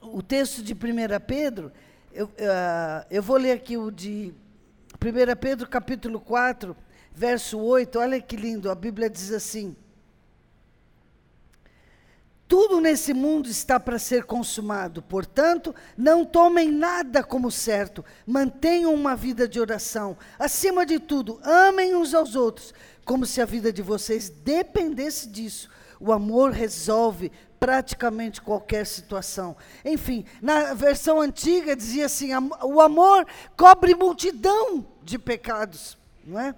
o 0.00 0.22
texto 0.22 0.62
de 0.62 0.72
1 0.72 0.76
Pedro, 1.26 1.72
eu, 2.12 2.26
uh, 2.26 3.04
eu 3.10 3.22
vou 3.22 3.36
ler 3.36 3.52
aqui 3.52 3.76
o 3.76 3.90
de 3.90 4.32
1 4.94 5.36
Pedro 5.40 5.68
capítulo 5.68 6.20
4, 6.20 6.76
verso 7.12 7.58
8, 7.58 7.98
olha 7.98 8.20
que 8.20 8.36
lindo, 8.36 8.70
a 8.70 8.74
Bíblia 8.76 9.10
diz 9.10 9.32
assim: 9.32 9.76
Tudo 12.52 12.82
nesse 12.82 13.14
mundo 13.14 13.48
está 13.48 13.80
para 13.80 13.98
ser 13.98 14.24
consumado, 14.24 15.00
portanto, 15.00 15.74
não 15.96 16.22
tomem 16.22 16.70
nada 16.70 17.24
como 17.24 17.50
certo, 17.50 18.04
mantenham 18.26 18.92
uma 18.92 19.16
vida 19.16 19.48
de 19.48 19.58
oração. 19.58 20.18
Acima 20.38 20.84
de 20.84 20.98
tudo, 20.98 21.40
amem 21.42 21.96
uns 21.96 22.12
aos 22.12 22.36
outros, 22.36 22.74
como 23.06 23.24
se 23.24 23.40
a 23.40 23.46
vida 23.46 23.72
de 23.72 23.80
vocês 23.80 24.28
dependesse 24.28 25.30
disso. 25.30 25.70
O 25.98 26.12
amor 26.12 26.50
resolve 26.50 27.32
praticamente 27.58 28.42
qualquer 28.42 28.86
situação. 28.86 29.56
Enfim, 29.82 30.26
na 30.42 30.74
versão 30.74 31.22
antiga 31.22 31.74
dizia 31.74 32.04
assim: 32.04 32.32
o 32.64 32.82
amor 32.82 33.26
cobre 33.56 33.94
multidão 33.94 34.86
de 35.02 35.18
pecados, 35.18 35.96
não 36.22 36.38
é? 36.38 36.54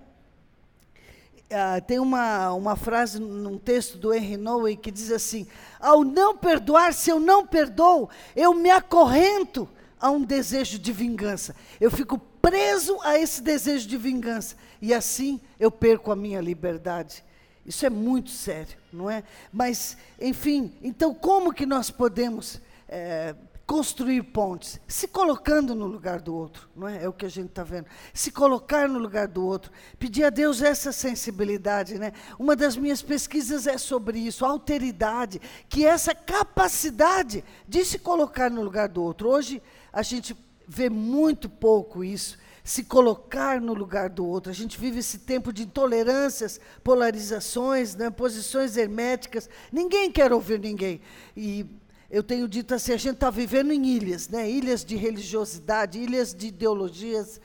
Ah, 1.50 1.80
tem 1.80 1.98
uma, 1.98 2.52
uma 2.52 2.74
frase 2.74 3.20
num 3.20 3.58
texto 3.58 3.98
do 3.98 4.12
Henry 4.12 4.36
Nowen 4.36 4.76
que 4.76 4.90
diz 4.90 5.10
assim: 5.10 5.46
Ao 5.78 6.02
não 6.02 6.36
perdoar, 6.36 6.92
se 6.94 7.10
eu 7.10 7.20
não 7.20 7.46
perdoo, 7.46 8.08
eu 8.34 8.54
me 8.54 8.70
acorrento 8.70 9.68
a 10.00 10.10
um 10.10 10.22
desejo 10.22 10.78
de 10.78 10.92
vingança. 10.92 11.54
Eu 11.80 11.90
fico 11.90 12.18
preso 12.18 12.98
a 13.02 13.18
esse 13.18 13.42
desejo 13.42 13.88
de 13.88 13.96
vingança. 13.96 14.56
E 14.80 14.92
assim 14.92 15.40
eu 15.58 15.70
perco 15.70 16.12
a 16.12 16.16
minha 16.16 16.40
liberdade. 16.40 17.24
Isso 17.64 17.86
é 17.86 17.90
muito 17.90 18.30
sério, 18.30 18.76
não 18.92 19.10
é? 19.10 19.24
Mas, 19.50 19.96
enfim, 20.20 20.74
então 20.82 21.14
como 21.14 21.54
que 21.54 21.64
nós 21.64 21.90
podemos 21.90 22.60
é, 22.86 23.34
construir 23.66 24.22
pontes, 24.22 24.78
se 24.86 25.08
colocando 25.08 25.74
no 25.74 25.86
lugar 25.86 26.20
do 26.20 26.34
outro, 26.34 26.68
não 26.76 26.86
é? 26.86 27.04
É 27.04 27.08
o 27.08 27.12
que 27.12 27.24
a 27.24 27.30
gente 27.30 27.48
está 27.48 27.62
vendo. 27.62 27.86
Se 28.12 28.30
colocar 28.30 28.88
no 28.88 28.98
lugar 28.98 29.26
do 29.26 29.44
outro, 29.44 29.72
pedir 29.98 30.24
a 30.24 30.30
Deus 30.30 30.60
essa 30.60 30.92
sensibilidade, 30.92 31.98
né? 31.98 32.12
Uma 32.38 32.54
das 32.54 32.76
minhas 32.76 33.00
pesquisas 33.00 33.66
é 33.66 33.78
sobre 33.78 34.18
isso, 34.18 34.44
alteridade, 34.44 35.40
que 35.68 35.86
é 35.86 35.88
essa 35.88 36.14
capacidade 36.14 37.42
de 37.66 37.84
se 37.84 37.98
colocar 37.98 38.50
no 38.50 38.62
lugar 38.62 38.88
do 38.88 39.02
outro. 39.02 39.30
Hoje 39.30 39.62
a 39.92 40.02
gente 40.02 40.36
vê 40.68 40.90
muito 40.90 41.48
pouco 41.48 42.04
isso, 42.04 42.38
se 42.62 42.84
colocar 42.84 43.60
no 43.60 43.72
lugar 43.72 44.10
do 44.10 44.26
outro. 44.26 44.50
A 44.50 44.54
gente 44.54 44.78
vive 44.78 44.98
esse 44.98 45.18
tempo 45.18 45.52
de 45.52 45.62
intolerâncias, 45.62 46.60
polarizações, 46.82 47.94
né? 47.94 48.10
posições 48.10 48.76
herméticas. 48.76 49.48
Ninguém 49.72 50.10
quer 50.10 50.32
ouvir 50.32 50.58
ninguém. 50.58 51.00
E 51.36 51.66
eu 52.14 52.22
tenho 52.22 52.46
dito 52.46 52.72
assim, 52.72 52.92
a 52.92 52.96
gente 52.96 53.14
está 53.14 53.28
vivendo 53.28 53.72
em 53.72 53.86
ilhas, 53.86 54.28
né? 54.28 54.48
ilhas 54.48 54.84
de 54.84 54.94
religiosidade, 54.94 55.98
ilhas 55.98 56.32
de 56.32 56.46
ideologias. 56.46 57.40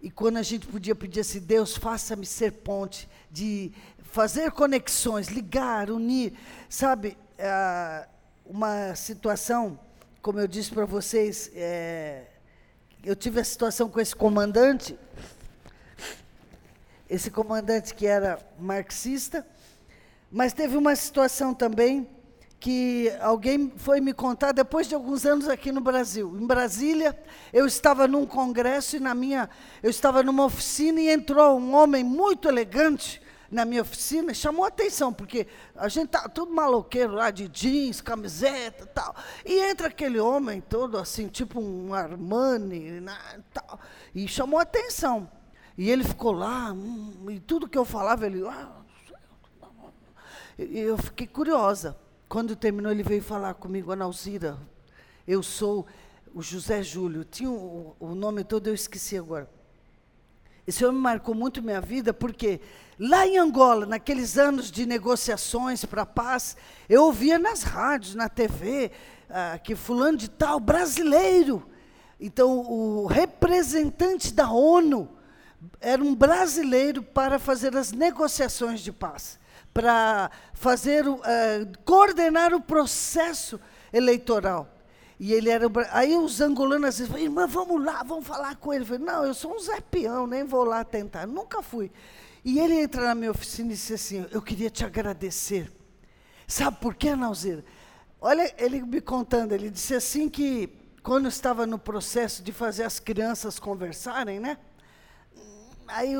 E 0.00 0.12
quando 0.12 0.36
a 0.36 0.44
gente 0.44 0.64
podia 0.64 0.94
pedir 0.94 1.18
assim, 1.18 1.40
Deus, 1.40 1.76
faça-me 1.76 2.24
ser 2.24 2.52
ponte, 2.52 3.08
de 3.28 3.72
fazer 3.98 4.52
conexões, 4.52 5.26
ligar, 5.26 5.90
unir. 5.90 6.34
Sabe, 6.68 7.18
é, 7.36 8.06
uma 8.44 8.94
situação, 8.94 9.76
como 10.22 10.38
eu 10.38 10.46
disse 10.46 10.70
para 10.70 10.84
vocês, 10.84 11.50
é, 11.52 12.26
eu 13.02 13.16
tive 13.16 13.40
a 13.40 13.44
situação 13.44 13.88
com 13.88 13.98
esse 13.98 14.14
comandante, 14.14 14.96
esse 17.10 17.28
comandante 17.28 17.92
que 17.92 18.06
era 18.06 18.38
marxista, 18.56 19.44
mas 20.30 20.52
teve 20.52 20.76
uma 20.76 20.94
situação 20.94 21.52
também 21.52 22.08
que 22.58 23.12
alguém 23.20 23.72
foi 23.76 24.00
me 24.00 24.12
contar 24.12 24.52
depois 24.52 24.88
de 24.88 24.94
alguns 24.94 25.26
anos 25.26 25.48
aqui 25.48 25.70
no 25.70 25.80
Brasil. 25.80 26.36
Em 26.36 26.46
Brasília, 26.46 27.18
eu 27.52 27.66
estava 27.66 28.08
num 28.08 28.26
congresso 28.26 28.96
e 28.96 29.00
na 29.00 29.14
minha, 29.14 29.48
eu 29.82 29.90
estava 29.90 30.22
numa 30.22 30.44
oficina 30.44 31.00
e 31.00 31.08
entrou 31.10 31.58
um 31.58 31.74
homem 31.74 32.02
muito 32.02 32.48
elegante 32.48 33.20
na 33.50 33.64
minha 33.64 33.82
oficina, 33.82 34.34
chamou 34.34 34.64
atenção, 34.64 35.12
porque 35.12 35.46
a 35.76 35.88
gente 35.88 36.08
tá 36.08 36.28
tudo 36.28 36.52
maloqueiro 36.52 37.14
lá 37.14 37.30
de 37.30 37.46
jeans, 37.46 38.00
camiseta, 38.00 38.86
tal. 38.86 39.14
E 39.44 39.60
entra 39.60 39.88
aquele 39.88 40.18
homem 40.18 40.60
todo 40.60 40.98
assim, 40.98 41.28
tipo 41.28 41.60
um 41.60 41.94
Armani, 41.94 43.00
né, 43.00 43.16
tal, 43.52 43.78
e 44.14 44.26
chamou 44.26 44.58
atenção. 44.58 45.30
E 45.78 45.90
ele 45.90 46.04
ficou 46.04 46.32
lá, 46.32 46.72
hum, 46.72 47.26
e 47.28 47.38
tudo 47.38 47.68
que 47.68 47.76
eu 47.76 47.84
falava, 47.84 48.26
ele. 48.26 48.42
Ah, 48.48 48.72
eu 50.58 50.96
fiquei 50.96 51.26
curiosa. 51.26 51.96
Quando 52.28 52.56
terminou, 52.56 52.90
ele 52.90 53.04
veio 53.04 53.22
falar 53.22 53.54
comigo, 53.54 53.92
Analzira, 53.92 54.58
eu 55.28 55.44
sou 55.44 55.86
o 56.34 56.42
José 56.42 56.82
Júlio. 56.82 57.24
Tinha 57.24 57.48
o, 57.48 57.94
o 58.00 58.14
nome 58.16 58.42
todo, 58.42 58.66
eu 58.66 58.74
esqueci 58.74 59.16
agora. 59.16 59.48
Esse 60.66 60.84
homem 60.84 61.00
marcou 61.00 61.36
muito 61.36 61.62
minha 61.62 61.80
vida, 61.80 62.12
porque 62.12 62.60
lá 62.98 63.24
em 63.24 63.38
Angola, 63.38 63.86
naqueles 63.86 64.36
anos 64.36 64.72
de 64.72 64.84
negociações 64.86 65.84
para 65.84 66.02
a 66.02 66.06
paz, 66.06 66.56
eu 66.88 67.04
ouvia 67.04 67.38
nas 67.38 67.62
rádios, 67.62 68.16
na 68.16 68.28
TV, 68.28 68.90
ah, 69.30 69.60
que 69.62 69.76
fulano 69.76 70.18
de 70.18 70.28
tal, 70.28 70.58
brasileiro. 70.58 71.64
Então, 72.18 72.58
o 72.58 73.06
representante 73.06 74.34
da 74.34 74.50
ONU 74.50 75.08
era 75.80 76.02
um 76.02 76.12
brasileiro 76.12 77.04
para 77.04 77.38
fazer 77.38 77.76
as 77.76 77.92
negociações 77.92 78.80
de 78.80 78.90
paz 78.90 79.38
para 79.76 80.30
fazer, 80.54 81.06
uh, 81.06 81.20
coordenar 81.84 82.54
o 82.54 82.60
processo 82.62 83.60
eleitoral. 83.92 84.72
E 85.20 85.34
ele 85.34 85.50
era. 85.50 85.66
Aí 85.90 86.16
os 86.16 86.40
angolanos 86.40 86.98
falam, 86.98 87.22
irmã, 87.22 87.46
vamos 87.46 87.84
lá, 87.84 88.02
vamos 88.02 88.26
falar 88.26 88.56
com 88.56 88.72
ele. 88.72 88.84
Eu 88.84 88.86
falei, 88.86 89.04
não, 89.04 89.26
eu 89.26 89.34
sou 89.34 89.54
um 89.54 89.58
Zé 89.58 89.78
Peão, 89.82 90.26
nem 90.26 90.44
vou 90.44 90.64
lá 90.64 90.82
tentar. 90.82 91.26
Nunca 91.26 91.60
fui. 91.60 91.92
E 92.42 92.58
ele 92.58 92.80
entra 92.80 93.02
na 93.02 93.14
minha 93.14 93.30
oficina 93.30 93.68
e 93.68 93.74
disse 93.74 93.92
assim: 93.92 94.26
Eu 94.30 94.40
queria 94.40 94.70
te 94.70 94.82
agradecer. 94.82 95.70
Sabe 96.46 96.78
por 96.78 96.94
quê, 96.94 97.14
Nauzeira? 97.14 97.62
Olha, 98.18 98.54
ele 98.56 98.80
me 98.80 99.02
contando, 99.02 99.52
ele 99.52 99.68
disse 99.68 99.94
assim 99.94 100.26
que 100.26 100.70
quando 101.02 101.28
estava 101.28 101.66
no 101.66 101.78
processo 101.78 102.42
de 102.42 102.50
fazer 102.50 102.84
as 102.84 102.98
crianças 102.98 103.58
conversarem, 103.58 104.40
né? 104.40 104.56
Aí, 105.88 106.14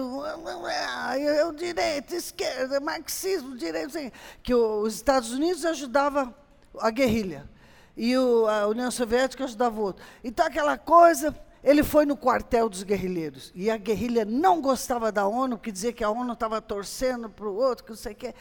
aí 1.05 1.43
o 1.45 1.53
direito, 1.53 2.15
esquerda, 2.15 2.81
marxismo, 2.81 3.57
direito, 3.57 3.97
assim, 3.97 4.13
que 4.43 4.55
os 4.55 4.95
Estados 4.95 5.33
Unidos 5.33 5.65
ajudavam 5.65 6.35
a 6.79 6.91
guerrilha 6.91 7.49
e 7.97 8.17
o, 8.17 8.47
a 8.47 8.67
União 8.67 8.91
Soviética 8.91 9.45
ajudava 9.45 9.81
o 9.81 9.83
outro. 9.83 10.05
Então 10.23 10.47
aquela 10.47 10.77
coisa, 10.77 11.35
ele 11.65 11.83
foi 11.83 12.05
no 12.05 12.17
quartel 12.17 12.69
dos 12.69 12.83
guerrilheiros 12.83 13.51
e 13.55 13.71
a 13.71 13.77
guerrilha 13.77 14.25
não 14.25 14.61
gostava 14.61 15.11
da 15.11 15.27
ONU, 15.27 15.59
que 15.59 15.73
dizia 15.73 15.93
que 15.93 16.05
a 16.05 16.11
ONU 16.11 16.35
estava 16.35 16.61
torcendo 16.61 17.31
para 17.31 17.49
o 17.49 17.57
outro, 17.57 17.85
que 17.85 17.91
não 17.91 17.97
sei 17.97 18.13
o 18.13 18.17
quê. 18.17 18.35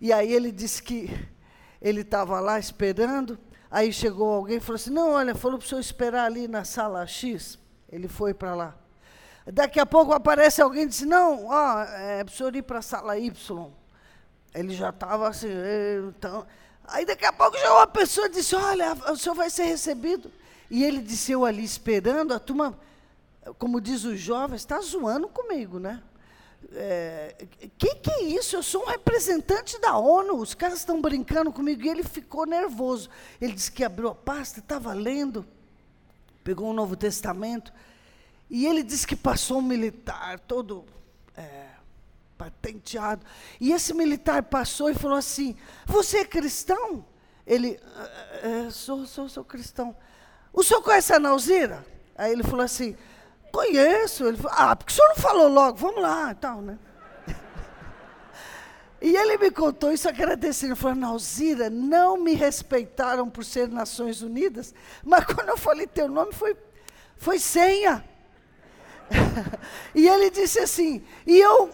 E 0.00 0.12
aí 0.12 0.32
ele 0.32 0.52
disse 0.52 0.82
que 0.82 1.10
ele 1.82 2.02
estava 2.02 2.38
lá 2.40 2.58
esperando, 2.58 3.38
aí 3.70 3.92
chegou 3.92 4.32
alguém 4.32 4.58
e 4.58 4.60
falou 4.60 4.76
assim, 4.76 4.90
não, 4.90 5.10
olha, 5.10 5.34
falou 5.34 5.58
para 5.58 5.66
o 5.66 5.68
senhor 5.68 5.80
esperar 5.80 6.26
ali 6.26 6.46
na 6.46 6.64
sala 6.64 7.06
X. 7.06 7.58
Ele 7.88 8.06
foi 8.06 8.32
para 8.32 8.54
lá. 8.54 8.76
Daqui 9.46 9.80
a 9.80 9.86
pouco 9.86 10.12
aparece 10.12 10.60
alguém 10.60 10.84
e 10.84 10.86
diz, 10.86 11.02
não, 11.02 11.46
ó, 11.46 11.82
é 11.82 12.24
para 12.24 12.32
o 12.32 12.36
senhor 12.36 12.54
ir 12.54 12.62
para 12.62 12.78
a 12.78 12.82
sala 12.82 13.18
Y. 13.18 13.70
Ele 14.54 14.74
já 14.74 14.90
estava 14.90 15.28
assim, 15.28 15.48
então. 16.08 16.46
Aí 16.86 17.04
daqui 17.06 17.24
a 17.24 17.32
pouco 17.32 17.56
chegou 17.56 17.76
uma 17.76 17.86
pessoa 17.86 18.28
disse, 18.28 18.54
olha, 18.54 18.94
o 19.10 19.16
senhor 19.16 19.34
vai 19.34 19.48
ser 19.48 19.64
recebido. 19.64 20.30
E 20.70 20.84
ele 20.84 21.00
disse, 21.00 21.32
eu 21.32 21.44
ali 21.44 21.64
esperando, 21.64 22.34
a 22.34 22.38
turma, 22.38 22.78
como 23.58 23.80
diz 23.80 24.04
os 24.04 24.20
jovens, 24.20 24.60
está 24.60 24.80
zoando 24.80 25.28
comigo, 25.28 25.78
né? 25.78 26.02
é, 26.74 27.34
que 27.78 27.94
que 27.96 28.10
é 28.10 28.22
isso? 28.22 28.56
Eu 28.56 28.62
sou 28.62 28.82
um 28.82 28.86
representante 28.86 29.80
da 29.80 29.96
ONU, 29.96 30.36
os 30.36 30.54
caras 30.54 30.78
estão 30.78 31.00
brincando 31.00 31.52
comigo. 31.52 31.82
E 31.82 31.88
ele 31.88 32.02
ficou 32.02 32.46
nervoso. 32.46 33.08
Ele 33.40 33.52
disse 33.52 33.72
que 33.72 33.84
abriu 33.84 34.08
a 34.08 34.14
pasta, 34.14 34.60
estava 34.60 34.92
lendo, 34.92 35.44
pegou 36.44 36.68
o 36.68 36.70
um 36.70 36.74
Novo 36.74 36.96
Testamento, 36.96 37.72
e 38.50 38.66
ele 38.66 38.82
disse 38.82 39.06
que 39.06 39.14
passou 39.14 39.58
um 39.58 39.62
militar 39.62 40.40
todo 40.40 40.84
é, 41.36 41.68
patenteado. 42.36 43.24
E 43.60 43.72
esse 43.72 43.94
militar 43.94 44.42
passou 44.42 44.90
e 44.90 44.94
falou 44.94 45.16
assim: 45.16 45.56
Você 45.86 46.18
é 46.18 46.24
cristão? 46.24 47.04
Ele, 47.46 47.80
é, 48.42 48.68
sou, 48.70 49.06
sou, 49.06 49.28
sou 49.28 49.44
cristão. 49.44 49.96
O 50.52 50.64
senhor 50.64 50.82
conhece 50.82 51.12
a 51.12 51.20
Nauzira? 51.20 51.86
Aí 52.16 52.32
ele 52.32 52.42
falou 52.42 52.64
assim: 52.64 52.96
Conheço. 53.52 54.26
Ele 54.26 54.36
falou, 54.36 54.56
ah, 54.58 54.74
porque 54.74 54.92
o 54.92 54.96
senhor 54.96 55.08
não 55.08 55.16
falou 55.16 55.48
logo? 55.48 55.78
Vamos 55.78 56.02
lá, 56.02 56.34
tal, 56.34 56.60
né? 56.60 56.78
E 59.02 59.16
ele 59.16 59.38
me 59.38 59.50
contou 59.50 59.92
isso 59.92 60.08
agradecendo. 60.08 60.72
Ele 60.72 60.80
falou, 60.80 60.96
Nauzira, 60.96 61.70
não 61.70 62.18
me 62.18 62.34
respeitaram 62.34 63.30
por 63.30 63.44
ser 63.44 63.68
Nações 63.68 64.20
Unidas, 64.20 64.74
mas 65.02 65.24
quando 65.24 65.48
eu 65.48 65.56
falei 65.56 65.86
teu 65.86 66.06
nome 66.08 66.32
foi, 66.32 66.56
foi 67.16 67.38
senha. 67.38 68.04
e 69.94 70.06
ele 70.06 70.30
disse 70.30 70.58
assim, 70.58 71.02
e 71.26 71.38
eu 71.38 71.70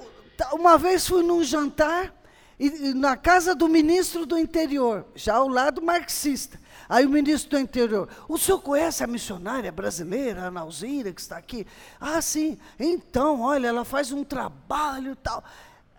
uma 0.53 0.77
vez 0.77 1.07
fui 1.07 1.23
num 1.23 1.43
jantar 1.43 2.15
e, 2.59 2.95
na 2.95 3.17
casa 3.17 3.55
do 3.55 3.69
ministro 3.69 4.25
do 4.25 4.39
interior, 4.39 5.07
já 5.15 5.37
ao 5.37 5.49
lado 5.49 5.83
marxista. 5.83 6.59
Aí 6.89 7.05
o 7.05 7.11
ministro 7.11 7.51
do 7.51 7.59
interior, 7.59 8.09
o 8.29 8.39
senhor 8.39 8.61
conhece 8.61 9.03
a 9.03 9.07
missionária 9.07 9.73
brasileira, 9.73 10.45
a 10.47 10.51
Nauzira, 10.51 11.13
que 11.13 11.21
está 11.21 11.37
aqui? 11.37 11.67
Ah, 12.01 12.21
sim. 12.23 12.57
Então, 12.79 13.41
olha, 13.41 13.67
ela 13.67 13.85
faz 13.85 14.13
um 14.13 14.23
trabalho 14.23 15.13
e 15.13 15.17
tal. 15.17 15.43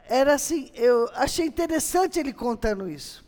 Era 0.08 0.36
assim, 0.36 0.72
eu 0.74 1.10
achei 1.14 1.46
interessante 1.46 2.20
ele 2.20 2.32
contando 2.32 2.90
isso. 2.90 3.26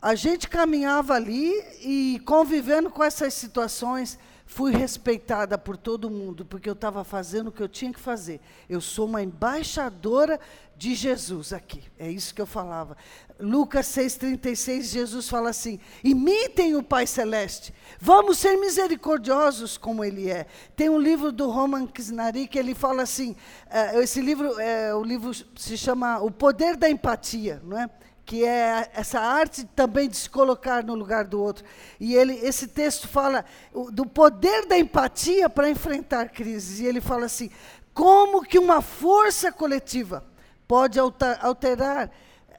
A 0.00 0.16
gente 0.16 0.48
caminhava 0.48 1.14
ali 1.14 1.52
e 1.80 2.20
convivendo 2.26 2.90
com 2.90 3.04
essas 3.04 3.32
situações, 3.34 4.18
fui 4.52 4.70
respeitada 4.70 5.56
por 5.56 5.78
todo 5.78 6.10
mundo, 6.10 6.44
porque 6.44 6.68
eu 6.68 6.74
estava 6.74 7.02
fazendo 7.02 7.48
o 7.48 7.52
que 7.52 7.62
eu 7.62 7.68
tinha 7.68 7.90
que 7.90 7.98
fazer. 7.98 8.38
Eu 8.68 8.82
sou 8.82 9.06
uma 9.06 9.22
embaixadora 9.22 10.38
de 10.76 10.94
Jesus 10.94 11.54
aqui. 11.54 11.82
É 11.98 12.10
isso 12.10 12.34
que 12.34 12.40
eu 12.40 12.46
falava. 12.46 12.94
Lucas 13.40 13.86
6,36, 13.86 14.82
Jesus 14.82 15.26
fala 15.26 15.48
assim: 15.48 15.80
imitem 16.04 16.76
o 16.76 16.82
Pai 16.82 17.06
Celeste, 17.06 17.74
vamos 17.98 18.38
ser 18.38 18.56
misericordiosos 18.56 19.78
como 19.78 20.04
Ele 20.04 20.30
é. 20.30 20.46
Tem 20.76 20.90
um 20.90 20.98
livro 20.98 21.32
do 21.32 21.50
Roman 21.50 21.86
Kisnari 21.86 22.46
que 22.46 22.58
ele 22.58 22.74
fala 22.74 23.02
assim: 23.02 23.30
uh, 23.32 24.00
esse 24.00 24.20
livro, 24.20 24.50
uh, 24.50 24.98
o 24.98 25.02
livro 25.02 25.32
se 25.56 25.78
chama 25.78 26.20
O 26.20 26.30
Poder 26.30 26.76
da 26.76 26.90
Empatia, 26.90 27.62
não 27.64 27.78
é? 27.80 27.88
Que 28.24 28.44
é 28.44 28.90
essa 28.94 29.20
arte 29.20 29.64
também 29.64 30.08
de 30.08 30.16
se 30.16 30.30
colocar 30.30 30.84
no 30.84 30.94
lugar 30.94 31.24
do 31.24 31.40
outro. 31.40 31.64
E 31.98 32.14
ele, 32.14 32.34
esse 32.34 32.68
texto 32.68 33.08
fala 33.08 33.44
do 33.92 34.06
poder 34.06 34.66
da 34.66 34.78
empatia 34.78 35.50
para 35.50 35.68
enfrentar 35.68 36.28
crises. 36.28 36.80
E 36.80 36.86
ele 36.86 37.00
fala 37.00 37.26
assim: 37.26 37.50
como 37.92 38.42
que 38.42 38.58
uma 38.58 38.80
força 38.80 39.50
coletiva 39.50 40.24
pode 40.66 40.98
alterar 40.98 42.10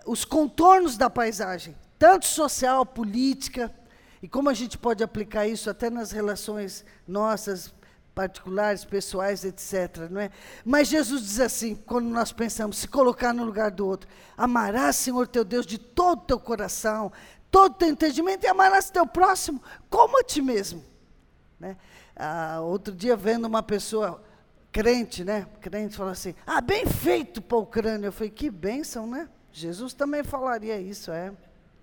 os 0.05 0.25
contornos 0.25 0.97
da 0.97 1.09
paisagem, 1.09 1.75
tanto 1.97 2.25
social, 2.25 2.85
política, 2.85 3.73
e 4.21 4.27
como 4.27 4.49
a 4.49 4.53
gente 4.53 4.77
pode 4.77 5.03
aplicar 5.03 5.47
isso 5.47 5.69
até 5.69 5.89
nas 5.89 6.11
relações 6.11 6.85
nossas, 7.07 7.73
particulares, 8.13 8.85
pessoais, 8.85 9.43
etc. 9.43 10.09
Não 10.09 10.21
é? 10.21 10.29
Mas 10.63 10.87
Jesus 10.87 11.23
diz 11.23 11.39
assim, 11.39 11.75
quando 11.75 12.07
nós 12.07 12.31
pensamos, 12.31 12.77
se 12.77 12.87
colocar 12.87 13.33
no 13.33 13.43
lugar 13.43 13.71
do 13.71 13.87
outro, 13.87 14.09
amarás, 14.37 14.95
Senhor 14.97 15.27
teu 15.27 15.43
Deus, 15.43 15.65
de 15.65 15.77
todo 15.77 16.19
o 16.19 16.25
teu 16.25 16.39
coração, 16.39 17.11
todo 17.49 17.71
o 17.73 17.75
teu 17.75 17.89
entendimento, 17.89 18.45
e 18.45 18.47
amarás 18.47 18.89
teu 18.89 19.05
próximo 19.05 19.61
como 19.89 20.19
a 20.19 20.23
ti 20.23 20.41
mesmo. 20.41 20.83
Né? 21.59 21.77
Ah, 22.15 22.59
outro 22.61 22.93
dia, 22.93 23.15
vendo 23.15 23.45
uma 23.45 23.63
pessoa 23.63 24.21
crente, 24.71 25.23
né? 25.23 25.47
Crente 25.61 25.95
falou 25.95 26.11
assim, 26.11 26.35
ah, 26.45 26.59
bem 26.59 26.85
feito 26.85 27.41
para 27.41 27.57
a 27.57 27.61
Ucrânia. 27.61 28.07
Eu 28.07 28.11
falei, 28.11 28.31
que 28.31 28.49
bênção, 28.49 29.07
né? 29.07 29.29
Jesus 29.51 29.93
também 29.93 30.23
falaria 30.23 30.79
isso, 30.79 31.11
é. 31.11 31.31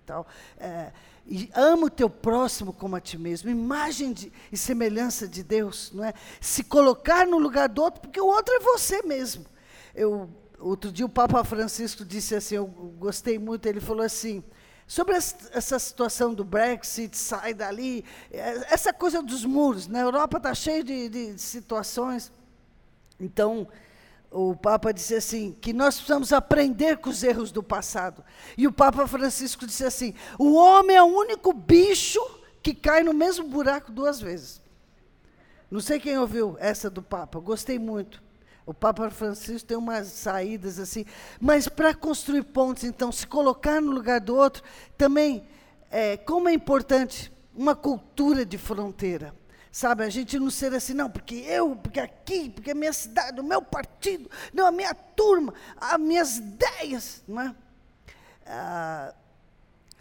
Tal. 0.05 0.27
É, 0.57 0.91
e 1.33 1.49
ama 1.55 1.85
o 1.85 1.89
teu 1.89 2.09
próximo 2.09 2.73
como 2.73 2.93
a 2.97 2.99
ti 2.99 3.17
mesmo, 3.17 3.49
imagem 3.49 4.11
de, 4.11 4.29
e 4.51 4.57
semelhança 4.57 5.25
de 5.25 5.41
Deus, 5.41 5.89
não 5.93 6.03
é? 6.03 6.13
Se 6.41 6.61
colocar 6.61 7.25
no 7.25 7.37
lugar 7.37 7.69
do 7.69 7.81
outro, 7.81 8.01
porque 8.01 8.19
o 8.19 8.25
outro 8.25 8.53
é 8.53 8.59
você 8.59 9.01
mesmo. 9.03 9.45
Eu, 9.95 10.29
outro 10.59 10.91
dia 10.91 11.05
o 11.05 11.09
Papa 11.09 11.41
Francisco 11.45 12.03
disse 12.03 12.35
assim, 12.35 12.55
eu 12.55 12.67
gostei 12.67 13.39
muito, 13.39 13.65
ele 13.65 13.79
falou 13.79 14.03
assim, 14.03 14.43
sobre 14.85 15.15
essa 15.15 15.79
situação 15.79 16.33
do 16.33 16.43
Brexit, 16.43 17.17
sai 17.17 17.53
dali, 17.53 18.03
é, 18.29 18.73
essa 18.73 18.91
coisa 18.91 19.23
dos 19.23 19.45
muros, 19.45 19.87
na 19.87 20.01
Europa 20.01 20.35
está 20.35 20.53
cheio 20.53 20.83
de, 20.83 21.07
de 21.07 21.41
situações. 21.41 22.29
Então, 23.17 23.69
o 24.31 24.55
Papa 24.55 24.93
disse 24.93 25.13
assim, 25.13 25.51
que 25.59 25.73
nós 25.73 25.95
precisamos 25.95 26.31
aprender 26.31 26.97
com 26.97 27.09
os 27.09 27.21
erros 27.21 27.51
do 27.51 27.61
passado. 27.61 28.23
E 28.57 28.65
o 28.65 28.71
Papa 28.71 29.05
Francisco 29.05 29.67
disse 29.67 29.83
assim: 29.83 30.13
o 30.39 30.53
homem 30.53 30.95
é 30.95 31.03
o 31.03 31.05
único 31.05 31.51
bicho 31.51 32.21
que 32.63 32.73
cai 32.73 33.03
no 33.03 33.13
mesmo 33.13 33.47
buraco 33.49 33.91
duas 33.91 34.21
vezes. 34.21 34.61
Não 35.69 35.81
sei 35.81 35.99
quem 35.99 36.17
ouviu 36.17 36.55
essa 36.59 36.89
do 36.89 37.01
Papa, 37.01 37.39
gostei 37.39 37.77
muito. 37.77 38.23
O 38.65 38.73
Papa 38.73 39.09
Francisco 39.09 39.67
tem 39.67 39.77
umas 39.77 40.07
saídas 40.07 40.79
assim, 40.79 41.05
mas 41.39 41.67
para 41.67 41.93
construir 41.93 42.43
pontes, 42.43 42.83
então, 42.83 43.11
se 43.11 43.27
colocar 43.27 43.81
no 43.81 43.91
lugar 43.91 44.21
do 44.21 44.35
outro, 44.35 44.63
também, 44.97 45.45
é, 45.89 46.15
como 46.15 46.47
é 46.47 46.53
importante 46.53 47.31
uma 47.55 47.75
cultura 47.75 48.45
de 48.45 48.57
fronteira. 48.57 49.33
Sabe, 49.71 50.03
a 50.03 50.09
gente 50.09 50.37
não 50.37 50.49
ser 50.49 50.73
assim, 50.73 50.93
não, 50.93 51.09
porque 51.09 51.35
eu, 51.35 51.75
porque 51.77 52.01
aqui, 52.01 52.49
porque 52.49 52.71
a 52.71 52.75
minha 52.75 52.91
cidade, 52.91 53.39
o 53.39 53.43
meu 53.43 53.61
partido, 53.61 54.29
não, 54.53 54.67
a 54.67 54.71
minha 54.71 54.93
turma, 54.93 55.53
as 55.77 55.97
minhas 55.97 56.37
ideias, 56.37 57.23
não 57.25 57.41
é? 57.41 57.55
Ah, 58.45 59.13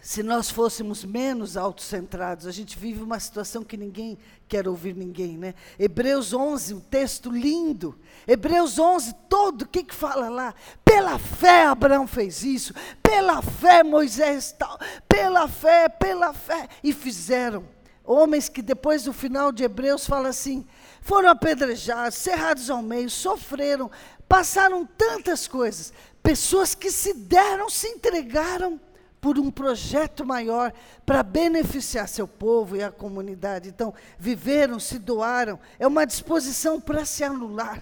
se 0.03 0.25
nós 0.25 0.51
fôssemos 0.51 1.05
menos 1.05 1.57
autocentrados, 1.57 2.49
a 2.49 2.51
gente 2.51 2.77
vive 2.77 3.01
uma 3.01 3.21
situação 3.21 3.63
que 3.63 3.77
ninguém 3.77 4.19
quer 4.49 4.67
ouvir 4.67 4.97
ninguém, 4.97 5.39
né? 5.39 5.55
Hebreus 5.79 6.33
11, 6.33 6.75
um 6.75 6.81
texto 6.81 7.31
lindo. 7.31 7.97
Hebreus 8.27 8.77
11, 8.77 9.15
todo, 9.29 9.63
o 9.63 9.69
que 9.69 9.85
que 9.85 9.95
fala 9.95 10.29
lá? 10.29 10.55
Pela 10.85 11.17
fé 11.17 11.67
Abraão 11.67 12.09
fez 12.09 12.43
isso, 12.43 12.75
pela 13.01 13.41
fé 13.41 13.85
Moisés 13.85 14.53
tal, 14.59 14.79
pela 15.07 15.47
fé, 15.47 15.89
pela 15.89 16.33
fé, 16.33 16.67
e 16.83 16.93
fizeram 16.93 17.65
Homens 18.13 18.49
que 18.49 18.61
depois 18.61 19.05
do 19.05 19.13
final 19.13 19.53
de 19.53 19.63
Hebreus 19.63 20.05
fala 20.05 20.31
assim: 20.31 20.67
foram 21.01 21.29
apedrejados, 21.29 22.19
cerrados 22.19 22.69
ao 22.69 22.83
meio, 22.83 23.09
sofreram, 23.09 23.89
passaram 24.29 24.85
tantas 24.85 25.47
coisas. 25.47 25.93
Pessoas 26.21 26.75
que 26.75 26.91
se 26.91 27.15
deram, 27.15 27.71
se 27.71 27.87
entregaram 27.87 28.81
por 29.21 29.39
um 29.39 29.49
projeto 29.49 30.27
maior 30.27 30.73
para 31.07 31.23
beneficiar 31.23 32.09
seu 32.09 32.27
povo 32.27 32.75
e 32.75 32.83
a 32.83 32.91
comunidade. 32.91 33.69
Então, 33.69 33.95
viveram, 34.19 34.81
se 34.81 34.99
doaram. 34.99 35.61
É 35.79 35.87
uma 35.87 36.05
disposição 36.05 36.81
para 36.81 37.05
se 37.05 37.23
anular. 37.23 37.81